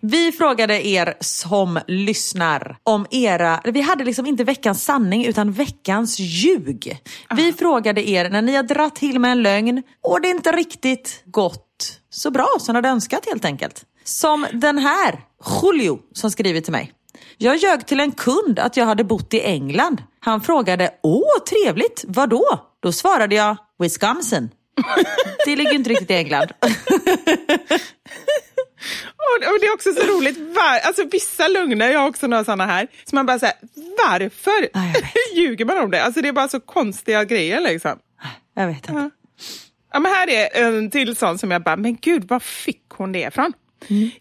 [0.00, 6.18] Vi frågade er som lyssnar om era, vi hade liksom inte veckans sanning utan veckans
[6.18, 6.98] ljug.
[7.36, 11.22] Vi frågade er när ni har dratt till med en lögn och det inte riktigt
[11.24, 13.84] gått så bra som ni hade önskat helt enkelt.
[14.04, 15.20] Som den här,
[15.62, 16.92] Julio, som skriver till mig.
[17.38, 20.02] Jag ljög till en kund att jag hade bott i England.
[20.20, 22.60] Han frågade, åh trevligt, vad då?
[22.82, 24.50] Då svarade jag, Wisconsin.
[25.46, 26.52] Det ligger inte riktigt i England.
[29.16, 32.44] Och, och det är också så roligt, var, alltså vissa lögner, jag har också några
[32.44, 33.54] sådana här, så man bara säger
[34.08, 34.92] varför Ja,
[35.34, 36.04] ljuger man om det?
[36.04, 37.98] Alltså det är bara så konstiga grejer liksom.
[38.54, 39.10] Jag vet inte.
[39.92, 43.12] Ja, men här är en till sån som jag bara, men gud, var fick hon
[43.12, 43.52] det ifrån?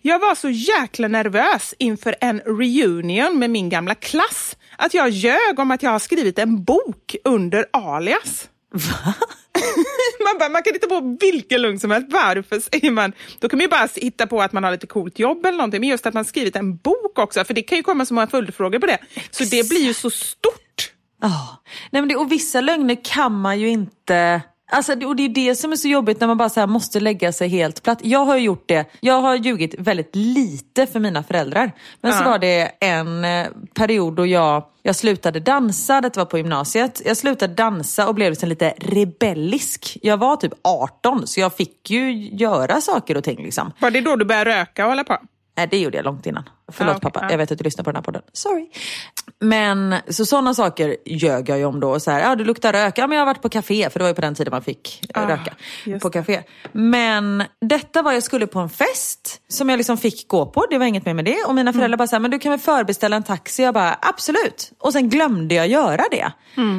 [0.02, 5.60] Jag var så jäkla nervös inför en reunion med min gamla klass att jag ljög
[5.60, 8.50] om att jag har skrivit en bok under alias.
[10.24, 12.08] man, bara, man kan inte på vilken lugn som helst.
[12.12, 13.14] Varför säger man?
[13.40, 15.80] Då kan man ju bara hitta på att man har lite coolt jobb eller någonting.
[15.80, 18.28] Men just att man skrivit en bok också, för det kan ju komma så många
[18.28, 18.98] följdfrågor på det.
[19.32, 20.92] Så det blir ju så stort.
[21.22, 24.42] Ja, nej men det, och vissa lögner kan man ju inte...
[24.74, 27.00] Alltså, och det är det som är så jobbigt när man bara så här måste
[27.00, 28.00] lägga sig helt platt.
[28.02, 28.86] Jag har gjort det.
[29.00, 31.72] Jag har ljugit väldigt lite för mina föräldrar.
[32.02, 32.30] Men så Ja.
[32.30, 37.02] var det en eh, period då jag, jag slutade dansa, det var på gymnasiet.
[37.06, 39.98] Jag slutade dansa och blev liksom lite rebellisk.
[40.02, 43.72] Jag var typ 18 så jag fick ju göra saker och ting liksom.
[43.80, 45.18] Var det då du började röka och hålla på?
[45.58, 46.44] Nej, det gjorde jag långt innan.
[46.72, 47.32] Förlåt Ah, okej, pappa, ja.
[47.32, 48.22] jag vet att du lyssnar på den här podden.
[48.34, 48.70] Sorry.
[49.40, 52.00] Men så sådana saker ljög jag ju om då.
[52.00, 52.98] Så här, ja, du luktar rök.
[52.98, 54.62] Ja, men jag har varit på café, för det var ju på den tiden man
[54.62, 55.54] fick eh, Ah, röka.
[56.02, 56.44] På café.
[56.72, 60.66] Men detta var, jag skulle på en fest som jag liksom fick gå på.
[60.70, 61.44] Det var inget mer med det.
[61.48, 63.64] Och mina föräldrar bara så här, men du kan väl förbeställa en taxi?
[63.64, 64.72] Jag bara, absolut.
[64.80, 66.32] Och sen glömde jag göra det.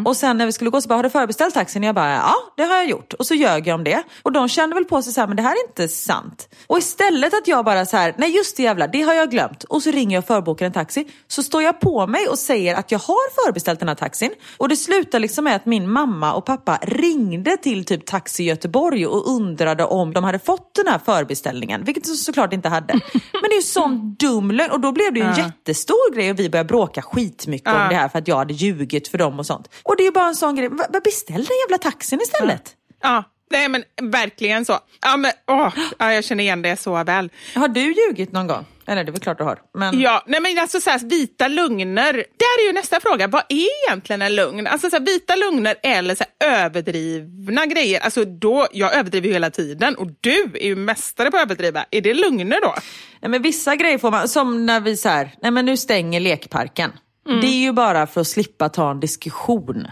[0.05, 1.83] Och sen när vi skulle gå så bara, har du förbeställt taxin?
[1.83, 3.13] Jag bara, ja det har jag gjort.
[3.13, 4.03] Och så ljög jag om det.
[4.23, 6.49] Och de kände väl på sig så här, men det här är inte sant.
[6.67, 9.65] Och istället att jag bara så här, nej just det jävla, det har jag glömt.
[9.65, 11.07] Och så ringer jag och förbokar en taxi.
[11.29, 14.31] Så står jag på mig och säger att jag har förbeställt den här taxin.
[14.57, 19.07] Och det slutar liksom med att min mamma och pappa ringde till typ Taxi Göteborg
[19.07, 21.85] och undrade om de hade fått den här förbeställningen.
[21.85, 22.95] Vilket de såklart inte hade.
[23.13, 24.71] Men det är ju sån dum lögn.
[24.71, 27.95] Och då blev det ju en jättestor grej och vi började bråka skitmycket om det
[27.95, 29.69] här för att jag hade ljugit för dem och sånt.
[29.83, 30.69] Och det är ju bara en sån grej.
[31.05, 32.77] Beställ den jävla taxin istället.
[33.03, 34.79] Ja, nej men verkligen så.
[35.01, 35.69] Ja, men, åh,
[35.99, 37.31] ja, jag känner igen det så väl.
[37.55, 38.67] Har du ljugit någon gång?
[38.87, 39.59] Eller det är väl klart du har.
[39.79, 40.01] Men...
[40.01, 42.13] Ja, nej men alltså så här, vita lögner.
[42.13, 44.67] Där är ju nästa fråga, vad är egentligen en lögn?
[44.67, 48.01] Alltså så här, vita lögner eller så här, överdrivna grejer.
[48.01, 51.85] Alltså då, jag överdriver ju hela tiden och du är ju mästare på att överdriva.
[51.91, 52.75] Är det lögner då?
[53.21, 56.21] Nej, men vissa grejer får man, som när vi så här, nej men nu stänger
[56.21, 56.93] lekparken.
[57.25, 59.87] Det är ju bara för att slippa ta en diskussion.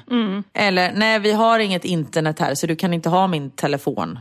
[0.55, 4.19] Eller, nej vi har inget internet här så du kan inte ha min telefon.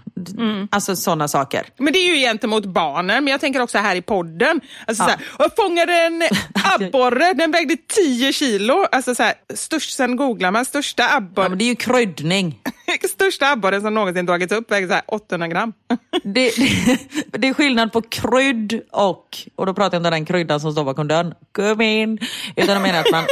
[0.71, 1.65] Alltså sådana saker.
[1.77, 4.61] Men det är ju gentemot barnen, men jag tänker också här i podden.
[4.87, 6.23] Alltså så här, jag fångade en
[6.75, 8.85] abborre, den vägde 10 kilo.
[8.91, 11.45] Alltså så här, störst, sen googlar man största abborre.
[11.45, 12.59] Ja, men det är ju kryddning.
[13.09, 15.73] Största abborren som någonsin dragits upp väger så här 800 gram.
[16.23, 16.97] Det, det,
[17.37, 20.71] det är skillnad på krydd och, och då pratar jag inte om den kryddan som
[20.71, 22.19] står bakom dörren, kom in,
[22.55, 23.25] utan jag menar att man,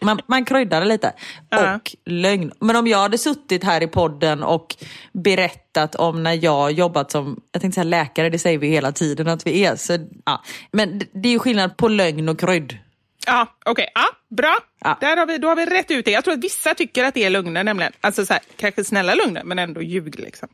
[0.00, 1.12] man, man kryddar det lite.
[1.50, 1.74] Ja.
[1.74, 2.52] Och lögn.
[2.60, 4.76] Men om jag hade suttit här i podden och
[5.12, 9.28] berättat om när jag jobbat som, jag tänkte säga läkare, det säger vi hela tiden
[9.28, 9.76] att vi är.
[9.76, 10.42] Så, ja.
[10.72, 12.78] Men det, är ju skillnad på lögn och krydd.
[13.26, 13.88] Ja, okej.
[13.94, 14.58] Ja, bra.
[14.80, 14.98] Ja.
[15.00, 16.10] Där har vi, då har vi rätt ut det.
[16.10, 17.92] Jag tror att vissa tycker att det är lögner, nämligen.
[18.00, 20.18] Alltså så här, kanske snälla lögner, men ändå ljug.
[20.18, 20.48] Liksom.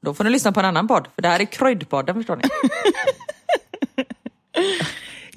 [0.00, 2.42] Då får ni lyssna på en annan podd, för det här är kryddpodden förstår ni.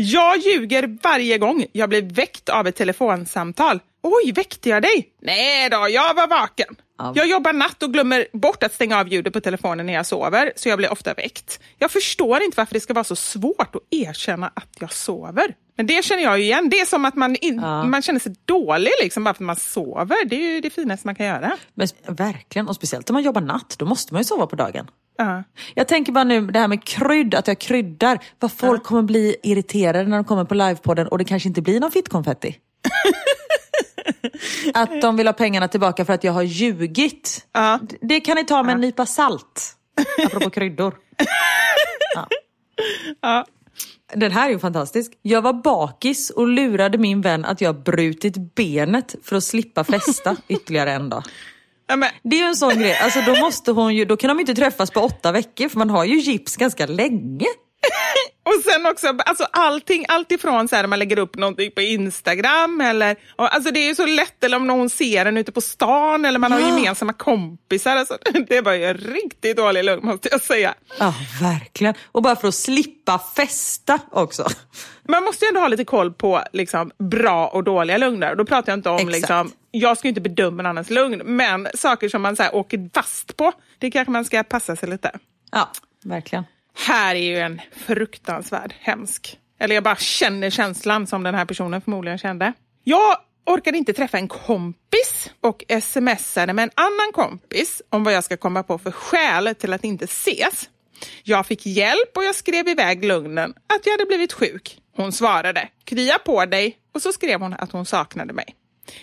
[0.02, 3.80] Jag ljuger varje gång jag blir väckt av ett telefonsamtal.
[4.04, 5.10] Oj, väckte jag dig?
[5.22, 6.76] Nej då, jag var vaken.
[6.98, 7.14] Ja.
[7.16, 10.54] Jag jobbar natt och glömmer bort att stänga av ljudet på telefonen när jag sover,
[10.56, 11.60] så jag blir ofta väckt.
[11.78, 15.54] Jag förstår inte varför det ska vara så svårt att erkänna att jag sover.
[15.78, 16.70] Men det känner jag ju igen.
[16.70, 17.84] Det är som att man, in, Ja.
[17.84, 20.26] man känner sig dålig liksom, bara för att man sover.
[20.26, 21.58] Det är ju det finaste man kan göra.
[21.74, 24.88] Men verkligen, och speciellt om man jobbar natt, då måste man ju sova på dagen.
[25.22, 25.44] Ja.
[25.76, 28.20] Jag tänker bara nu det här med krydd, att jag kryddar.
[28.40, 31.80] Vad folk kommer bli irriterade när de kommer på livepodden och det kanske inte blir
[31.80, 32.56] någon fittkonfetti.
[34.74, 37.46] att de vill ha pengarna tillbaka för att jag har ljugit.
[37.82, 39.76] D- Det kan ni ta med en nypa salt.
[40.26, 40.96] Apropå kryddor.
[43.22, 43.46] Ja.
[44.14, 45.12] Den här är ju fantastisk.
[45.22, 50.36] Jag var bakis och lurade min vän att jag brutit benet för att slippa festa
[50.48, 51.24] ytterligare en dag.
[51.98, 52.98] Men, Det är ju en sån grej.
[52.98, 55.90] Alltså då måste hon ju, då kan de inte träffas på åtta veckor för man
[55.90, 57.46] har ju gips ganska länge.
[58.44, 62.82] Och sen också alltså allting, allt ifrån så här, man lägger upp någonting på Instagram
[62.82, 65.62] eller och, alltså det är ju så lätt eller om någon ser en ute på
[65.62, 66.68] stan eller man har Ja.
[66.68, 67.96] gemensamma kompisar.
[67.96, 68.18] Alltså,
[68.48, 70.74] det var ju en riktigt dålig lugn måste jag säga.
[71.00, 71.94] Ja, verkligen.
[72.12, 74.48] Och bara för att slippa festa också.
[75.04, 78.36] Man måste ju ändå ha lite koll på liksom, bra och dåliga lögner.
[78.36, 79.14] Då pratar jag inte om, Exakt.
[79.16, 82.56] liksom, jag ska ju inte bedöma en annans lugn, men saker som man så här,
[82.56, 85.12] åker fast på, det kanske man ska passa sig lite.
[85.52, 85.70] Ja,
[86.04, 86.44] verkligen.
[86.86, 89.40] Här är ju en fruktansvärd hemsk.
[89.60, 92.54] Eller jag bara känner känslan som den här personen förmodligen kände.
[92.84, 98.24] Jag orkade inte träffa en kompis och smsade med en annan kompis om vad jag
[98.24, 100.70] ska komma på för skäl till att inte ses.
[101.24, 104.82] Jag fick hjälp och jag skrev iväg lugnen att jag hade blivit sjuk.
[104.96, 108.56] Hon svarade, krya på dig och så skrev hon att hon saknade mig.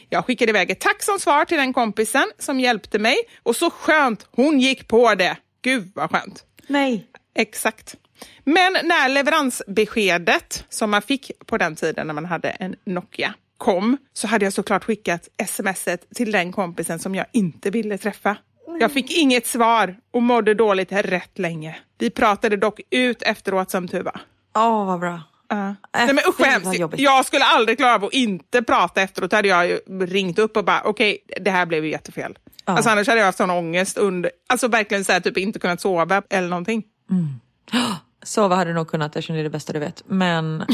[0.09, 3.71] Jag skickade iväg ett tack som svar till den kompisen som hjälpte mig och så
[3.71, 5.37] skönt hon gick på det.
[5.63, 6.45] Gud vad skönt.
[6.67, 7.07] Nej.
[7.37, 7.97] Exakt.
[8.45, 13.97] Men när leveransbeskedet som man fick på den tiden när man hade en Nokia kom
[14.13, 18.37] så hade jag såklart skickat smset till den kompisen som jag inte ville träffa.
[18.81, 21.77] Jag fick inget svar och mådde dåligt rätt länge.
[21.99, 24.21] Vi pratade dock ut efteråt som tur var.
[24.57, 25.21] Åh, vad bra.
[25.53, 27.01] Äh, Nej, men usch vad.
[27.01, 29.31] Jag skulle aldrig klara av att inte prata efteråt.
[29.31, 32.39] Då hade jag ringt upp och bara, okej, det här blev ju jättefel.
[32.65, 32.73] Ja.
[32.73, 35.81] Alltså, annars hade jag haft sån ångest under, alltså verkligen så här, typ inte kunnat
[35.81, 36.83] sova eller någonting.
[38.25, 40.03] Sova hade du nog kunnat eftersom det är det bästa du vet.
[40.07, 40.67] Men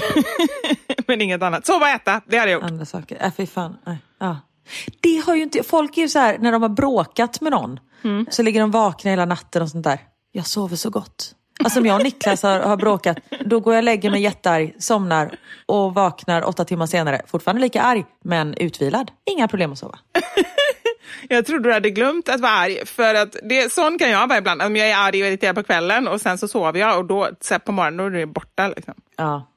[1.07, 1.67] Men inget annat.
[1.67, 2.71] Sova och äta, det hade jag gjort.
[2.71, 3.77] andra saker, äh, fy fan.
[3.87, 3.97] Nej.
[4.21, 4.37] Ja.
[5.01, 7.81] Det har ju inte, folk är ju så här, när de har bråkat med någon,
[8.31, 10.01] så ligger de vakna hela natten och sånt där.
[10.33, 11.35] Jag sover så gott.
[11.65, 14.75] Alltså om jag och Niklas har, har bråkat, då går jag och lägger mig jättearg,
[14.79, 15.35] somnar
[15.67, 17.23] och vaknar åtta timmar senare.
[17.27, 19.11] Fortfarande lika arg, men utvilad.
[19.31, 19.99] Inga problem att sova.
[21.29, 22.87] Jag trodde du hade glömt att vara arg.
[22.87, 24.63] För att det, sån kan jag vara ibland.
[24.63, 27.29] Om jag är arg och irriterad på kvällen och sen så sover jag och då
[27.41, 28.69] så på morgonen då är det borta.
[28.69, 28.95] Liksom.
[29.17, 29.49] Ja.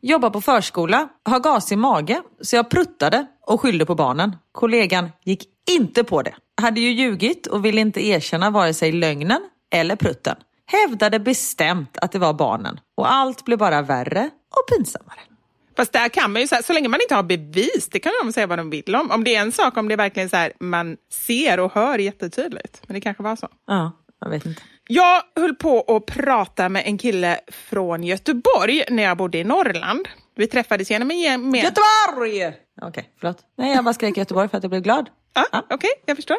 [0.00, 4.36] Jobbar på förskola, har gas i mage, så jag pruttade och skyllde på barnen.
[4.52, 6.34] Kollegan gick inte på det.
[6.60, 9.40] Hade ju ljugit och ville inte erkänna vare sig lögnen
[9.72, 10.36] eller prutten.
[10.66, 12.80] Hävdade bestämt att det var barnen.
[12.96, 15.20] Och allt blev bara värre och pinsammare.
[15.80, 18.12] Fast där kan man ju, så, här, så länge man inte har bevis, det kan
[18.22, 19.10] de säga vad de vill om.
[19.10, 21.98] Om det är en sak, om det är verkligen så här, man ser och hör
[21.98, 22.82] jättetydligt.
[22.86, 23.48] Men det kanske var så.
[23.66, 24.62] Ja, jag vet inte.
[24.88, 30.08] Jag höll på att prata med en kille från Göteborg när jag bodde i Norrland.
[30.36, 31.74] Vi träffades genom en gemensam...
[31.74, 32.52] Göteborg!
[32.82, 33.38] Okej, förlåt.
[33.58, 35.08] Nej, jag bara skrek Göteborg för att jag blev glad.
[35.34, 36.38] Ja, Okej, jag förstår.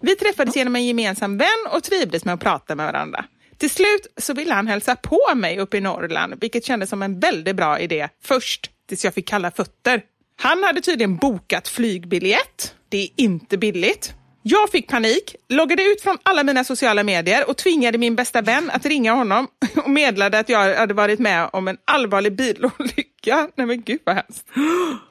[0.00, 3.24] Vi träffades genom en gemensam vän och trivdes med att prata med varandra.
[3.58, 7.20] Till slut så ville han hälsa på mig uppe i Norrland, vilket kändes som en
[7.20, 10.02] väldigt bra idé först, tills jag fick kalla fötter.
[10.40, 12.74] Han hade tydligen bokat flygbiljett.
[12.88, 14.14] Det är inte billigt.
[14.42, 18.70] Jag fick panik, loggade ut från alla mina sociala medier och tvingade min bästa vän
[18.70, 19.48] att ringa honom
[19.84, 23.48] och meddelade att jag hade varit med om en allvarlig bilolycka.
[23.56, 24.48] Nej men gud vad hemskt.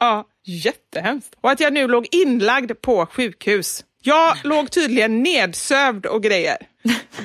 [0.00, 1.34] Ja, jättehemskt.
[1.40, 3.84] Och att jag nu låg inlagd på sjukhus.
[4.08, 6.56] Jag låg tydligen nedsövd och grejer.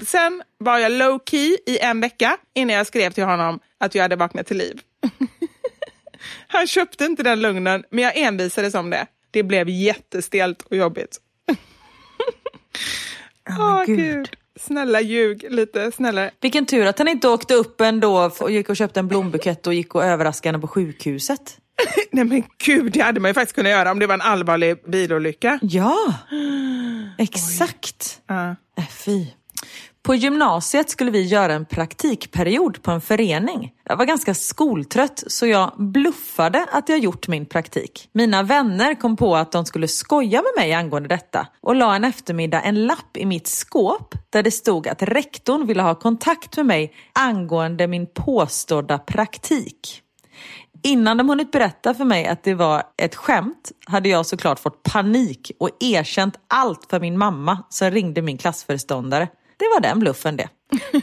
[0.06, 4.02] Sen var jag low key i en vecka innan jag skrev till honom att jag
[4.02, 4.82] hade vaknat till liv.
[6.48, 9.08] Han köpte inte den lugnen, men jag envisades om det.
[9.32, 11.18] Det blev jättestelt och jobbigt.
[13.50, 13.98] Åh gud.
[13.98, 14.30] gud.
[14.60, 16.32] Snälla ljug lite snällare.
[16.42, 19.74] Vilken tur att han inte åkte upp ändå och gick och köpte en blombukett och
[19.74, 21.58] gick och överraskade henne på sjukhuset.
[22.12, 24.92] Nej men gud, det hade man ju faktiskt kunnat göra om det var en allvarlig
[24.92, 25.60] bilolycka.
[25.62, 26.14] Ja,
[27.18, 28.22] exakt.
[28.30, 29.26] Äh, fy.
[30.04, 33.72] På gymnasiet skulle vi göra en praktikperiod på en förening.
[33.84, 38.10] Jag var ganska skoltrött så jag bluffade att jag gjort min praktik.
[38.12, 42.04] Mina vänner kom på att de skulle skoja med mig angående detta och la en
[42.04, 46.66] eftermiddag en lapp i mitt skåp där det stod att rektorn ville ha kontakt med
[46.66, 50.03] mig angående min påstådda praktik.
[50.84, 54.84] Innan de hunnit berätta för mig att det var ett skämt hade jag såklart fått
[54.84, 59.28] panik och erkänt allt för min mamma som ringde min klassföreståndare.
[59.58, 60.50] Det var den bluffen det.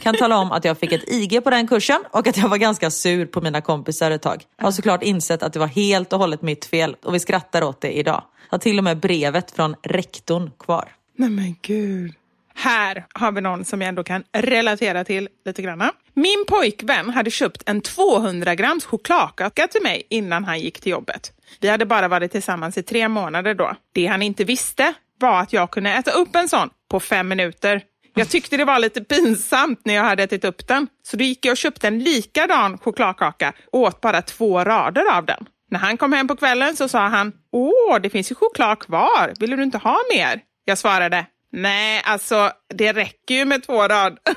[0.01, 2.57] Kan tala om att jag fick ett IG på den kursen och att jag var
[2.57, 4.43] ganska sur på mina kompisar ett tag.
[4.57, 7.63] Jag har såklart insett att det var helt och hållet mitt fel och vi skrattar
[7.63, 8.23] åt det idag.
[8.49, 10.89] Jag har till och med brevet från rektorn kvar.
[11.15, 12.13] Nej men gud.
[12.53, 15.89] Här har vi någon som jag ändå kan relatera till lite grann.
[16.13, 21.31] Min pojkvän hade köpt en 200 grams chokladkaka till mig innan han gick till jobbet.
[21.59, 23.75] Vi hade bara varit tillsammans i tre månader då.
[23.93, 27.81] Det han inte visste var att jag kunde äta upp en sån på fem minuter.
[28.15, 30.87] Jag tyckte det var lite pinsamt när jag hade ätit upp den.
[31.03, 35.25] Så då gick jag och köpte en likadan chokladkaka och åt bara två rader av
[35.25, 35.45] den.
[35.71, 39.33] När han kom hem på kvällen så sa han, åh, det finns ju choklad kvar,
[39.39, 40.41] vill du inte ha mer?
[40.65, 44.17] Jag svarade, nej, alltså det räcker ju med två rad.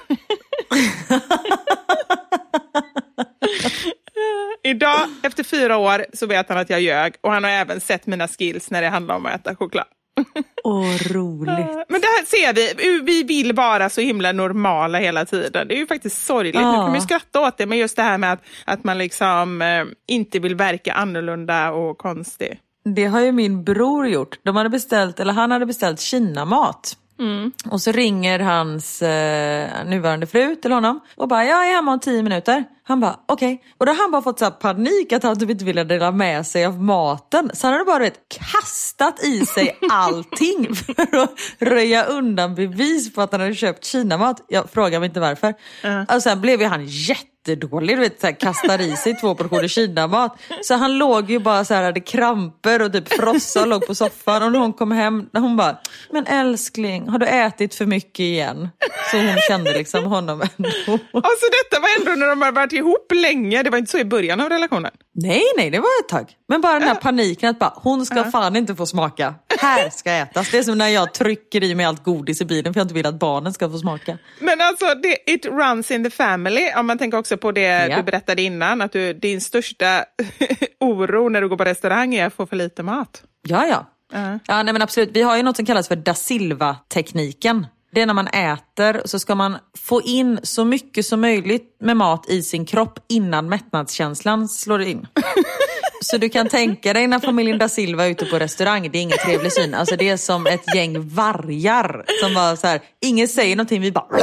[4.63, 8.07] Idag, efter fyra år, så vet han att jag ljög och han har även sett
[8.07, 9.87] mina skills när det handlar om att äta choklad.
[10.65, 11.87] Åh, roligt.
[11.89, 15.69] Men det här ser vi, vi vill vara så himla normala hela tiden.
[15.69, 16.55] Det är ju faktiskt sorgligt.
[16.55, 16.73] Ja.
[16.73, 19.63] Nu man ju skratta åt det, men just det här med att, att man liksom
[19.63, 22.61] eh, inte vill verka annorlunda och konstig.
[22.85, 24.39] Det har ju min bror gjort.
[24.43, 26.97] De hade beställt, eller han hade beställt kinamat.
[27.19, 27.53] Mm.
[27.71, 32.01] Och så ringer hans eh, nuvarande fru till honom och bara jag är hemma om
[32.01, 32.65] tio minuter.
[32.87, 33.63] Han bara okej.
[33.79, 36.47] Och då har han bara fått så panik att han typ inte ville dela med
[36.47, 37.51] sig av maten.
[37.55, 43.23] Så han hade bara vet, kastat i sig allting för att röja undan bevis på
[43.23, 44.45] att han hade köpt kinamat.
[44.49, 45.55] Jag frågar mig inte varför.
[46.15, 49.69] Och sen blev ju han jättedålig, du vet, så här, kastade i sig två portioner
[49.69, 50.37] kinamat.
[50.63, 53.95] Så han låg ju bara så här, hade kramper och typ frossa och låg på
[53.95, 54.43] soffan.
[54.43, 55.77] Och när hon kom hem, hon bara,
[56.11, 58.69] men älskling, har du ätit för mycket igen?
[59.11, 60.71] Så hon kände liksom honom ändå.
[61.13, 63.63] Alltså detta var ändå när de har varit ihop länge.
[63.63, 64.91] Det var inte så i början av relationen.
[65.15, 66.33] Nej, nej, det var ett tag.
[66.49, 69.35] Men bara den här paniken att bara, hon ska fan inte få smaka.
[69.61, 70.51] Här ska ätas.
[70.51, 72.95] Det är som när jag trycker i mig allt godis i bilen för jag inte
[72.95, 74.19] vill att barnen ska få smaka.
[74.41, 76.71] Men alltså, det, it runs in the family.
[76.77, 77.97] Om man tänker också på det Ja.
[77.97, 80.05] du berättade innan, att du, din största
[80.81, 83.23] oro när du går på restaurang är att få för lite mat.
[83.49, 83.91] Ja, ja.
[84.13, 84.39] Ja.
[84.47, 85.11] Ja, nej men absolut.
[85.13, 87.67] Vi har ju något som kallas för da Silva-tekniken.
[87.95, 91.97] Det är när man äter så ska man få in så mycket som möjligt med
[91.97, 95.07] mat i sin kropp innan mättnadskänslan slår in.
[96.05, 99.03] Så du kan tänka dig när familjen da Silva är ute på restaurang, det är
[99.03, 99.75] ingen trevlig syn.
[99.75, 103.93] Alltså det är som ett gäng vargar som bara så här, ingen säger någonting, vi
[103.93, 104.19] bara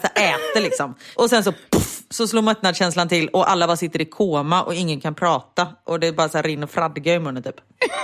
[0.00, 0.94] så äter liksom.
[1.14, 4.74] Och sen så puff, så slår mättnadskänslan till och alla bara sitter i koma och
[4.74, 5.68] ingen kan prata.
[5.84, 7.56] Och det bara så här rinner fradga i munnen typ.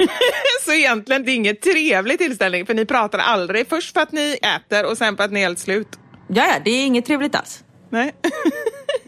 [0.65, 3.69] Så egentligen det är ingen trevlig tillställning, för ni pratar aldrig.
[3.69, 5.89] Först för att ni äter och sen för att ni är helt slut.
[6.29, 7.65] Ja, ja, det är inget trevligt alls.
[7.91, 8.13] Nej,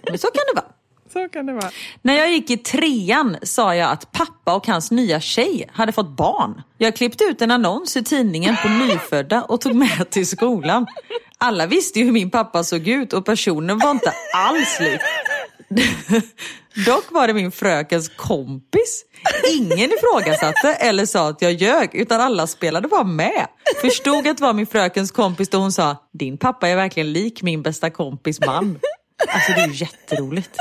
[0.09, 0.74] Men så kan det vara
[1.15, 1.71] så kan det vara.
[2.03, 6.17] När jag gick i trean sa jag att pappa och hans nya tjej hade fått
[6.17, 6.63] barn.
[6.79, 10.87] Jag klippte ut en annons i tidningen på nyfödda och tog med till skolan.
[11.39, 15.01] Alla visste ju hur min pappa såg ut och personen var inte alls lik.
[16.87, 19.05] Dock var det min frökens kompis.
[19.53, 23.47] Ingen ifrågasatte eller sa att jag ljög utan alla spelade bara med.
[23.81, 27.43] Förstod att det var min frökens kompis då hon sa din pappa är verkligen lik
[27.43, 28.79] min bästa kompis man.
[29.29, 30.57] Alltså det är ju jätteroligt.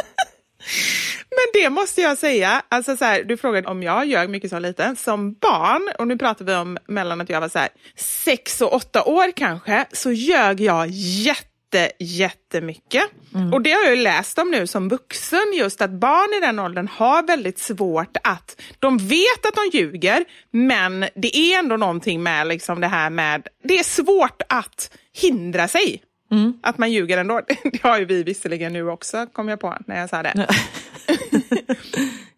[1.30, 4.62] Men det måste jag säga, alltså så här, du frågade om jag ljög mycket som
[4.62, 4.96] liten.
[4.96, 8.74] Som barn, och nu pratar vi om mellan att jag var så här, sex och
[8.74, 13.04] åtta år kanske, så ljög jag jätte, jättemycket.
[13.54, 16.88] Och det har jag läst om nu som vuxen, just att barn i den åldern
[16.88, 22.48] har väldigt svårt att, de vet att de ljuger, men det är ändå någonting med
[22.48, 26.04] liksom det här med, det är svårt att hindra sig.
[26.64, 27.42] Att man ljuger ändå.
[27.64, 30.48] Det har ju vi visserligen nu också, kom jag på när jag sa det.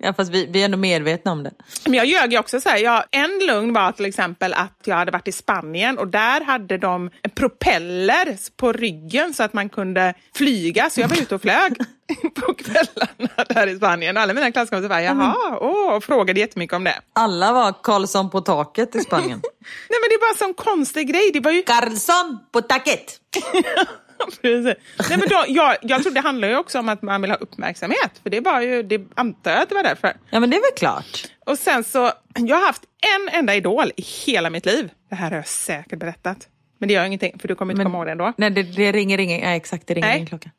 [0.06, 1.52] Ja, fast vi, vi är ändå medvetna om det.
[1.86, 2.78] Men jag ljög ju också så här.
[2.78, 6.78] Jag, en lugn var till exempel att jag hade varit i Spanien och där hade
[6.78, 10.89] de propeller på ryggen så att man kunde flyga.
[10.89, 11.78] Så jag var ute och flög
[12.36, 14.18] på kvällarna där i Spanien.
[14.18, 16.96] Alla mina klasskompisar bara, jaha, åh, och frågade jättemycket om det.
[17.14, 19.41] Alla var Karlsson på taket i Spanien.
[19.89, 21.32] Nej men det är bara en sån konstig grej.
[21.34, 21.64] Det var ju...
[21.64, 23.20] Karlsson på taket!
[24.44, 24.76] Nej,
[25.10, 28.20] men då, jag, jag tror det handlar ju också om att man vill ha uppmärksamhet.
[28.24, 30.14] För det var ju, det antar jag att det var därför.
[30.30, 31.28] Ja men det är väl klart.
[31.46, 32.84] Och sen så, jag har haft
[33.16, 34.90] en enda idol i hela mitt liv.
[35.10, 36.48] Det här har jag säkert berättat.
[36.80, 38.34] Men det gör ingenting, för du kommer inte Men- komma ihåg det ändå.
[38.38, 40.18] Nej det, det ringer ingen, ja, exakt det ringer Nej.
[40.18, 40.50] ingen klocka.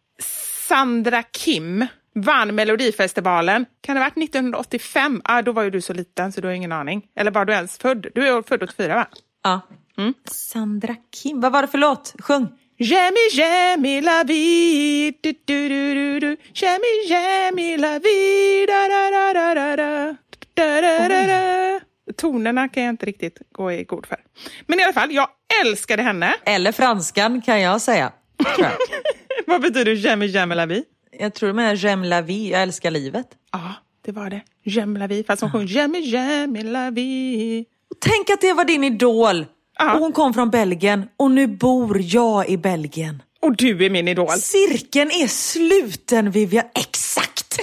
[0.68, 3.66] Sandra Kim vann Melodifestivalen.
[3.81, 5.20] Kan det ha varit 1985?
[5.24, 7.03] Ah, då var ju du så liten så du har ingen aning.
[7.16, 8.07] Eller var du ens född?
[8.14, 9.07] Du är född 84 va?
[9.45, 9.61] Ja.
[9.99, 10.14] Mm.
[10.31, 12.14] Sandra Kim, vad var det för låt?
[12.18, 12.49] Sjung!
[12.79, 16.37] J'aime, j'aime la vie, du, du, du, du, du.
[16.53, 20.16] J'aime, j'aime la vie, da, da, da, da, da, da.
[20.55, 21.81] Da, da, da, da.
[22.16, 24.18] Tonerna kan jag inte riktigt gå i god för.
[24.66, 25.29] Men i alla fall, jag
[25.64, 26.35] älskade henne.
[26.45, 28.12] Eller franskan kan jag säga.
[28.59, 28.70] Jag.
[29.47, 30.83] Vad betyder j'aime, j'aime la vie?
[31.18, 33.27] jag tror de menar J'aime la vie, jag älskar livet.
[33.53, 33.74] Ja,
[34.05, 34.43] det var det.
[34.64, 37.64] J'aime la vie, fast hon sjöng j'aime, j'aime la vie.
[38.01, 39.47] Tänk att det var din idol!
[39.79, 43.22] Och hon kom från Belgien och nu bor jag i Belgien.
[43.41, 44.29] Och du är min idol.
[44.29, 46.64] Cirkeln är sluten Vivian.
[46.74, 47.59] Exakt!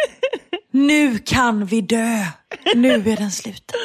[0.70, 2.24] nu kan vi dö.
[2.74, 3.78] Nu är den sluten.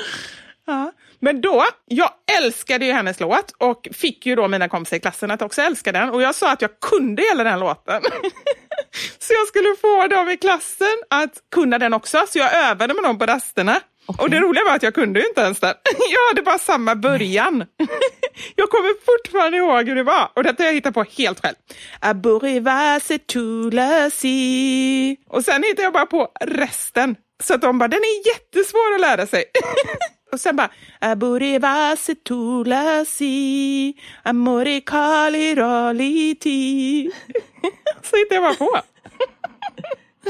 [0.66, 0.92] Ja.
[1.20, 5.32] Men då, jag älskade ju hennes låt och fick ju då mina kompisar i klassen
[5.32, 6.10] att också älska den.
[6.10, 8.02] Och jag sa att jag kunde hela den låten.
[9.20, 12.26] så jag skulle få dem i klassen att kunna den också.
[12.30, 13.82] Så jag övade med dem på rasterna.
[14.06, 15.74] Och det roliga var att jag kunde ju inte ens den.
[16.12, 17.66] Jag hade bara samma början.
[18.56, 20.32] jag kommer fortfarande ihåg hur det var.
[20.34, 21.56] Och detta har jag hittat på helt själv.
[25.30, 27.16] Och sen hittade jag bara på resten.
[27.44, 29.44] Så att de bara, den är jättesvår att lära sig.
[30.32, 30.70] Och sen bara.
[31.00, 31.60] Amore.
[38.04, 38.80] Så hittade jag bara på.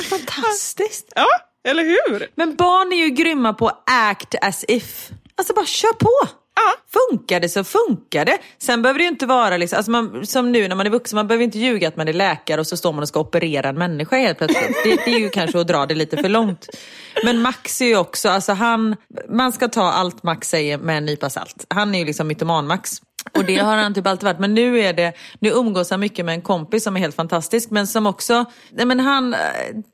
[0.10, 1.14] Fantastiskt.
[1.16, 1.28] Ja,
[1.64, 2.28] eller hur?
[2.36, 5.10] Men barn är ju grymma på act as if.
[5.36, 6.30] Alltså bara kör på.
[6.56, 6.74] Ja.
[7.10, 8.38] Funkar det så funkar det.
[8.58, 11.16] Sen behöver det ju inte vara liksom, alltså man, som nu när man är vuxen,
[11.16, 13.70] man behöver inte ljuga att man är läkare och så står man och ska operera
[13.70, 14.78] en människa helt plötsligt.
[14.84, 16.70] Det, det är ju kanske att dra det lite för långt.
[17.24, 18.96] Men Max är ju också, alltså han,
[19.30, 21.66] man ska ta allt Max säger med en nypa salt.
[21.70, 23.02] Han är ju liksom mytoman-Max.
[23.38, 24.40] Och det har han typ alltid varit.
[24.40, 27.70] Men nu är det, nu umgås han mycket med en kompis som är helt fantastisk.
[27.70, 29.40] Men som också, nej men han, eh,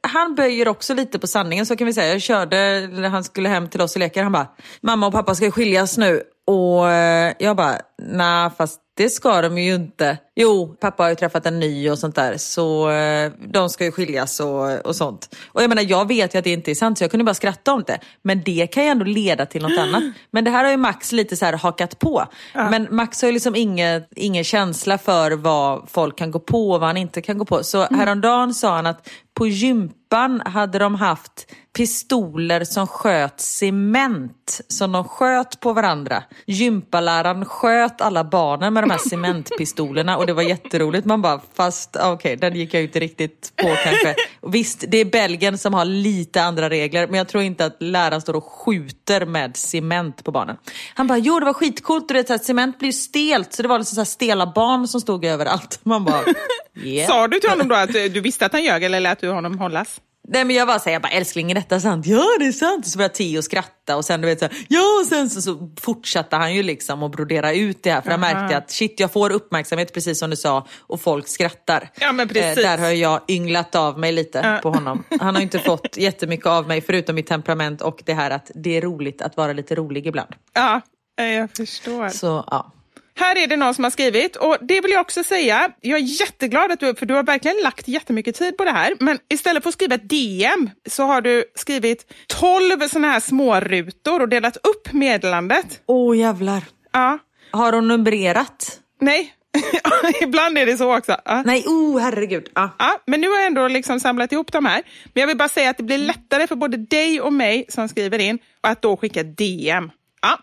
[0.02, 2.14] han böjer också lite på sanningen så kan vi säga.
[2.14, 4.48] Jag körde, när han skulle hem till oss och leka, han bara,
[4.82, 6.24] mamma och pappa ska skiljas nu.
[6.48, 10.18] Och eh, jag bara, nej fast det ska de ju inte.
[10.36, 12.38] Jo, pappa har ju träffat en ny och sånt där.
[12.38, 15.36] Så eh, de ska ju skiljas och, och sånt.
[15.48, 17.34] Och jag menar, jag vet ju att det inte är sant så jag kunde bara
[17.34, 18.00] skratta om det.
[18.22, 20.04] Men det kan ju ändå leda till något annat.
[20.32, 22.26] Men det här har ju Max lite så här hakat på.
[22.54, 26.80] Men Max har ju liksom ingen, ingen känsla för vad folk kan gå på och
[26.80, 27.64] vad han inte kan gå på.
[27.64, 34.62] Så häromdagen sa han att på gympan hade de haft pistoler som sköt cement.
[34.68, 36.24] Som de sköt på varandra.
[36.46, 41.06] Gympaläraren sköt alla barnen med de här cementpistolerna och det var jätteroligt.
[41.06, 44.16] Man bara, fast okej, den gick jag ju inte riktigt på kanske.
[44.40, 47.78] Och visst, det är Belgien som har lite andra regler men jag tror inte att
[47.80, 50.58] läraren står och skjuter med cement på barnen.
[50.94, 53.62] Han bara, jo det var skitcoolt, du vet, så här, cement blir ju stelt så
[53.62, 55.80] det var liksom så här stela barn som stod överallt.
[55.84, 56.22] Man bara,
[56.84, 57.08] yeah.
[57.08, 59.60] Sa du till honom då att du visste att han ljög eller lät du honom
[59.60, 60.02] hållas?
[60.32, 62.06] Nej men jag var såhär, jag bara älskling är detta sant?
[62.06, 62.88] Ja det är sant.
[62.88, 65.70] Så började Theo skratta och sen du vet så här, ja och sen så, så
[65.82, 69.12] fortsatte han ju liksom att brodera ut det här för han märkte att shit jag
[69.12, 71.82] får uppmärksamhet precis som du sa och folk skrattar.
[71.82, 72.64] Eh, Ja, men precis.
[72.64, 75.04] där har jag ynglat av mig lite på honom.
[75.20, 78.78] Han har inte fått jättemycket av mig förutom mitt temperament och det här att det
[78.78, 80.30] är roligt att vara lite rolig ibland.
[80.54, 80.82] Ja,
[81.20, 82.10] eh, jag förstår.
[82.10, 82.74] Så ja.
[83.20, 85.72] Här är det någon som har skrivit och det vill jag också säga.
[85.82, 88.94] Jag är jätteglad att du, för du har verkligen lagt jättemycket tid på det här.
[89.00, 94.22] Men istället för att skriva ett DM så har du skrivit 12 sådana här smårutor
[94.22, 95.82] och delat upp meddelandet.
[95.86, 96.64] Åh jävlar.
[96.92, 97.20] Ja,
[97.52, 98.80] Har hon numrerat?
[99.02, 99.34] nej,
[100.22, 101.18] ibland är det så också.
[101.26, 101.44] Ja.
[101.46, 102.50] Nej, oh herregud.
[102.56, 102.70] Ja.
[102.80, 104.82] Ja, men nu har jag ändå liksom samlat ihop de här.
[105.14, 107.90] Men jag vill bara säga att det blir lättare för både dig och mig som
[107.90, 109.92] skriver in att då skicka DM.
[110.22, 110.40] Ja.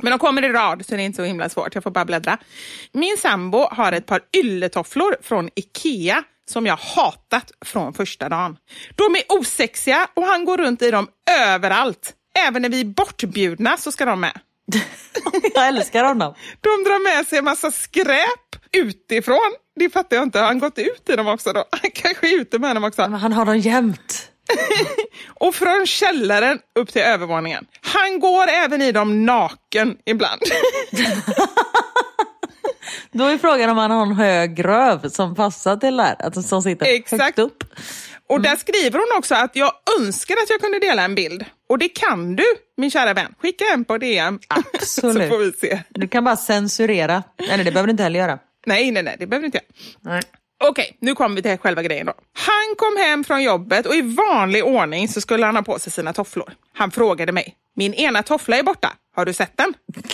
[0.00, 1.74] Men de kommer i rad så det är inte så himla svårt.
[1.74, 2.38] Jag får bara bläddra.
[2.92, 8.56] Min sambo har ett par ylletofflor från Ikea som jag hatat från första dagen.
[8.94, 11.08] De är osexiga och han går runt i dem
[11.40, 12.12] överallt.
[12.48, 14.40] Även när vi är bortbjudna så ska de med.
[15.54, 16.34] Jag älskar honom.
[16.60, 18.56] De drar med sig en massa skräp.
[18.72, 19.52] utifrån.
[19.76, 20.38] Det fattar jag inte.
[20.38, 21.64] Har han gått ut i dem också då?
[21.70, 23.02] Han kanske är ute med dem också.
[23.02, 24.30] Men han har dem jämt.
[25.28, 27.66] Och från källaren upp till övervåningen.
[27.80, 30.42] Han går även i dem naken ibland.
[33.12, 36.42] Då är frågan om han har en hög röv som passar till det här, alltså
[36.42, 37.22] som sitter Exakt.
[37.22, 37.64] högt upp.
[38.28, 41.44] Och där skriver hon också att jag önskar att jag kunde dela en bild.
[41.68, 42.44] Och det kan du,
[42.76, 43.34] min kära vän.
[43.42, 44.38] Skicka en på DM.
[44.48, 45.22] Absolut.
[45.22, 45.80] Så får vi se.
[45.88, 47.22] Du kan bara censurera.
[47.50, 48.38] Eller det behöver du inte heller göra.
[48.66, 50.10] Nej, nej, nej, det behöver du inte jag.
[50.12, 50.22] Nej.
[50.68, 52.12] Okej, nu kommer vi till själva grejen då.
[52.32, 55.92] Han kom hem från jobbet och i vanlig ordning så skulle han ha på sig
[55.92, 56.52] sina tofflor.
[56.74, 58.92] Han frågade mig, min ena toffla är borta.
[59.14, 59.74] Har du sett den?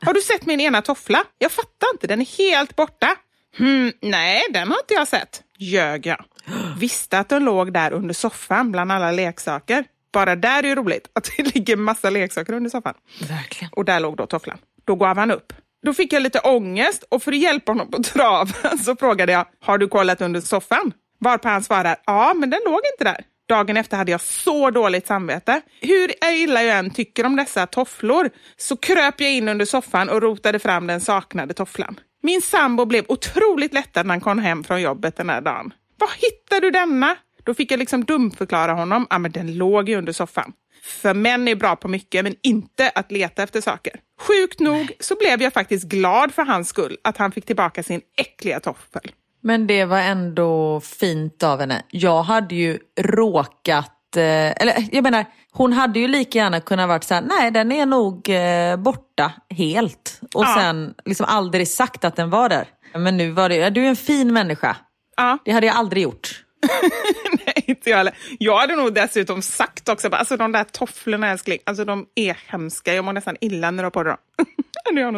[0.00, 1.24] har du sett min ena toffla?
[1.38, 3.16] Jag fattar inte, den är helt borta.
[3.58, 5.42] Hmm, nej, den har inte jag sett.
[5.58, 6.24] Ljög jag.
[6.78, 9.84] Visste att den låg där under soffan bland alla leksaker.
[10.12, 12.94] Bara där är det roligt att det ligger massa leksaker under soffan.
[13.28, 13.72] Verkligen.
[13.72, 14.58] Och där låg då tofflan.
[14.84, 15.52] Då gav han upp.
[15.84, 19.46] Då fick jag lite ångest och för att hjälpa honom på traven så frågade jag,
[19.60, 20.92] har du kollat under soffan?
[21.20, 23.24] Varpå han svarar, ja men den låg inte där.
[23.48, 25.60] Dagen efter hade jag så dåligt samvete.
[25.80, 30.22] Hur illa jag än tycker om dessa tofflor så kröp jag in under soffan och
[30.22, 32.00] rotade fram den saknade tofflan.
[32.22, 35.72] Min sambo blev otroligt lättad när han kom hem från jobbet den här dagen.
[35.98, 37.16] Var hittade du denna?
[37.44, 39.06] Då fick jag liksom dumförklara honom.
[39.10, 40.52] Ja, men den låg ju under soffan.
[40.84, 43.92] För män är bra på mycket, men inte att leta efter saker.
[44.20, 48.00] Sjukt nog så blev jag faktiskt glad för hans skull att han fick tillbaka sin
[48.16, 49.12] äckliga toffel.
[49.42, 51.82] Men det var ändå fint av henne.
[51.90, 54.22] Jag hade ju råkat, eh,
[54.62, 57.86] eller jag menar, hon hade ju lika gärna kunnat varit så här, nej den är
[57.86, 60.20] nog eh, borta helt.
[60.34, 60.56] Och Ja.
[60.60, 62.68] sen liksom aldrig sagt att den var där.
[62.94, 64.76] Men nu var det, du är en fin människa.
[65.16, 66.40] Ja, Det hade jag aldrig gjort.
[67.66, 68.14] inte jag heller.
[68.38, 72.94] Jag hade nog dessutom sagt också, alltså de där tofflorna älskling, alltså de är hemska.
[72.94, 74.16] Jag mår nästan illa när du har på dem.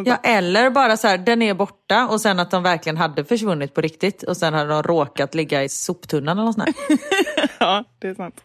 [0.04, 3.74] Ja, eller bara så här, den är borta och sen att de verkligen hade försvunnit
[3.74, 6.76] på riktigt och sen hade de råkat ligga i soptunnan eller något sånt.
[7.58, 8.44] Ja, det är sant.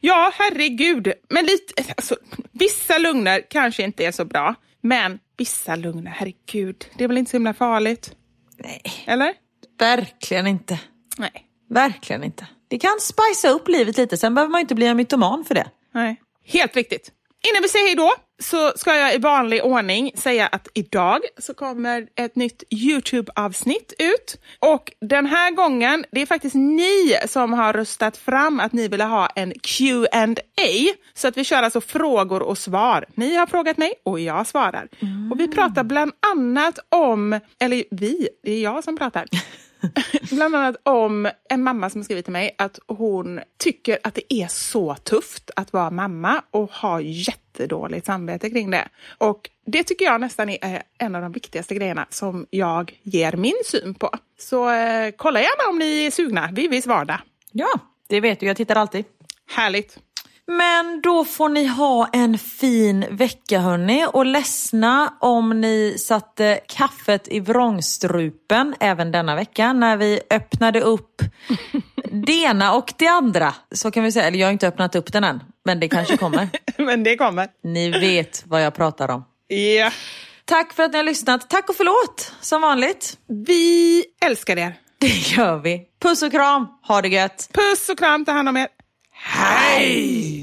[0.00, 1.12] Ja, herregud.
[1.28, 2.16] Men lite, alltså,
[2.52, 7.30] vissa lugner kanske inte är så bra, men vissa lugner, herregud, det är väl inte
[7.30, 8.12] så himla farligt?
[8.58, 9.32] Nej, Eller?
[9.78, 10.80] verkligen inte.
[11.18, 11.46] Nej.
[11.70, 12.46] Verkligen inte.
[12.68, 15.66] Det kan spicea upp livet lite, sen behöver man inte bli en mytoman för det.
[15.94, 16.20] Nej.
[16.44, 17.12] Helt riktigt.
[17.50, 21.54] Innan vi säger hej då så ska jag i vanlig ordning säga att idag så
[21.54, 24.40] kommer ett nytt Youtube-avsnitt ut.
[24.58, 29.00] Och den här gången, det är faktiskt ni som har röstat fram att ni vill
[29.00, 33.04] ha en Q&A Så att vi kör alltså frågor och svar.
[33.14, 34.88] Ni har frågat mig och jag svarar.
[35.30, 39.26] Och vi pratar bland annat om, eller vi, det är jag som pratar.
[40.30, 44.48] Bland annat om en mamma som skrivit till mig att hon tycker att det är
[44.48, 48.88] så tufft att vara mamma och har jättedåligt samvete kring det.
[49.18, 53.62] Och det tycker jag nästan är en av de viktigaste grejerna som jag ger min
[53.64, 54.10] syn på.
[54.38, 56.48] Så eh, kolla gärna om ni är sugna.
[56.52, 57.18] Vivis vardag.
[57.52, 57.78] Ja,
[58.08, 58.46] det vet du.
[58.46, 59.04] Jag tittar alltid.
[59.46, 59.98] Härligt.
[60.48, 67.28] Men då får ni ha en fin vecka hörni och ledsna om ni satte kaffet
[67.28, 71.22] i vrångstrupen även denna vecka när vi öppnade upp
[72.10, 73.54] det ena och det andra.
[73.72, 76.16] Så kan vi säga, eller jag har inte öppnat upp den än, men det kanske
[76.16, 76.48] kommer.
[76.78, 77.48] Men det kommer.
[77.64, 79.24] Ni vet vad jag pratar om.
[79.46, 79.90] Ja.
[80.44, 81.50] Tack för att ni har lyssnat.
[81.50, 83.18] Tack och förlåt som vanligt.
[83.46, 84.74] Vi älskar er.
[84.98, 85.82] Det gör vi.
[86.02, 86.66] Puss och kram.
[86.82, 87.48] Ha det gött.
[87.52, 88.68] Puss och kram, ta hand om er.
[89.12, 90.35] Hej!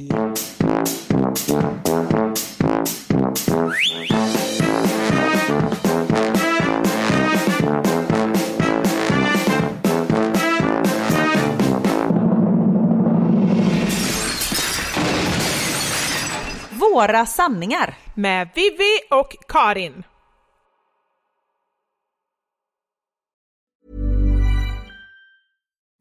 [16.94, 17.96] Våra sanningar.
[18.16, 20.04] Med Vivi och Karin.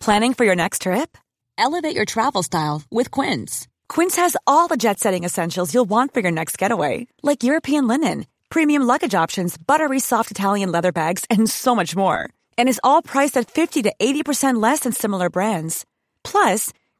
[0.04, 1.16] Planning for your next trip?
[1.58, 3.68] Elevate your travel style with Quince.
[3.88, 7.88] Quince has all the jet setting essentials you'll want for your next getaway, like European
[7.88, 12.28] linen, premium luggage options, buttery soft Italian leather bags, and so much more.
[12.58, 15.86] And is all priced at 50 to 80% less than similar brands.
[16.24, 16.72] Plus,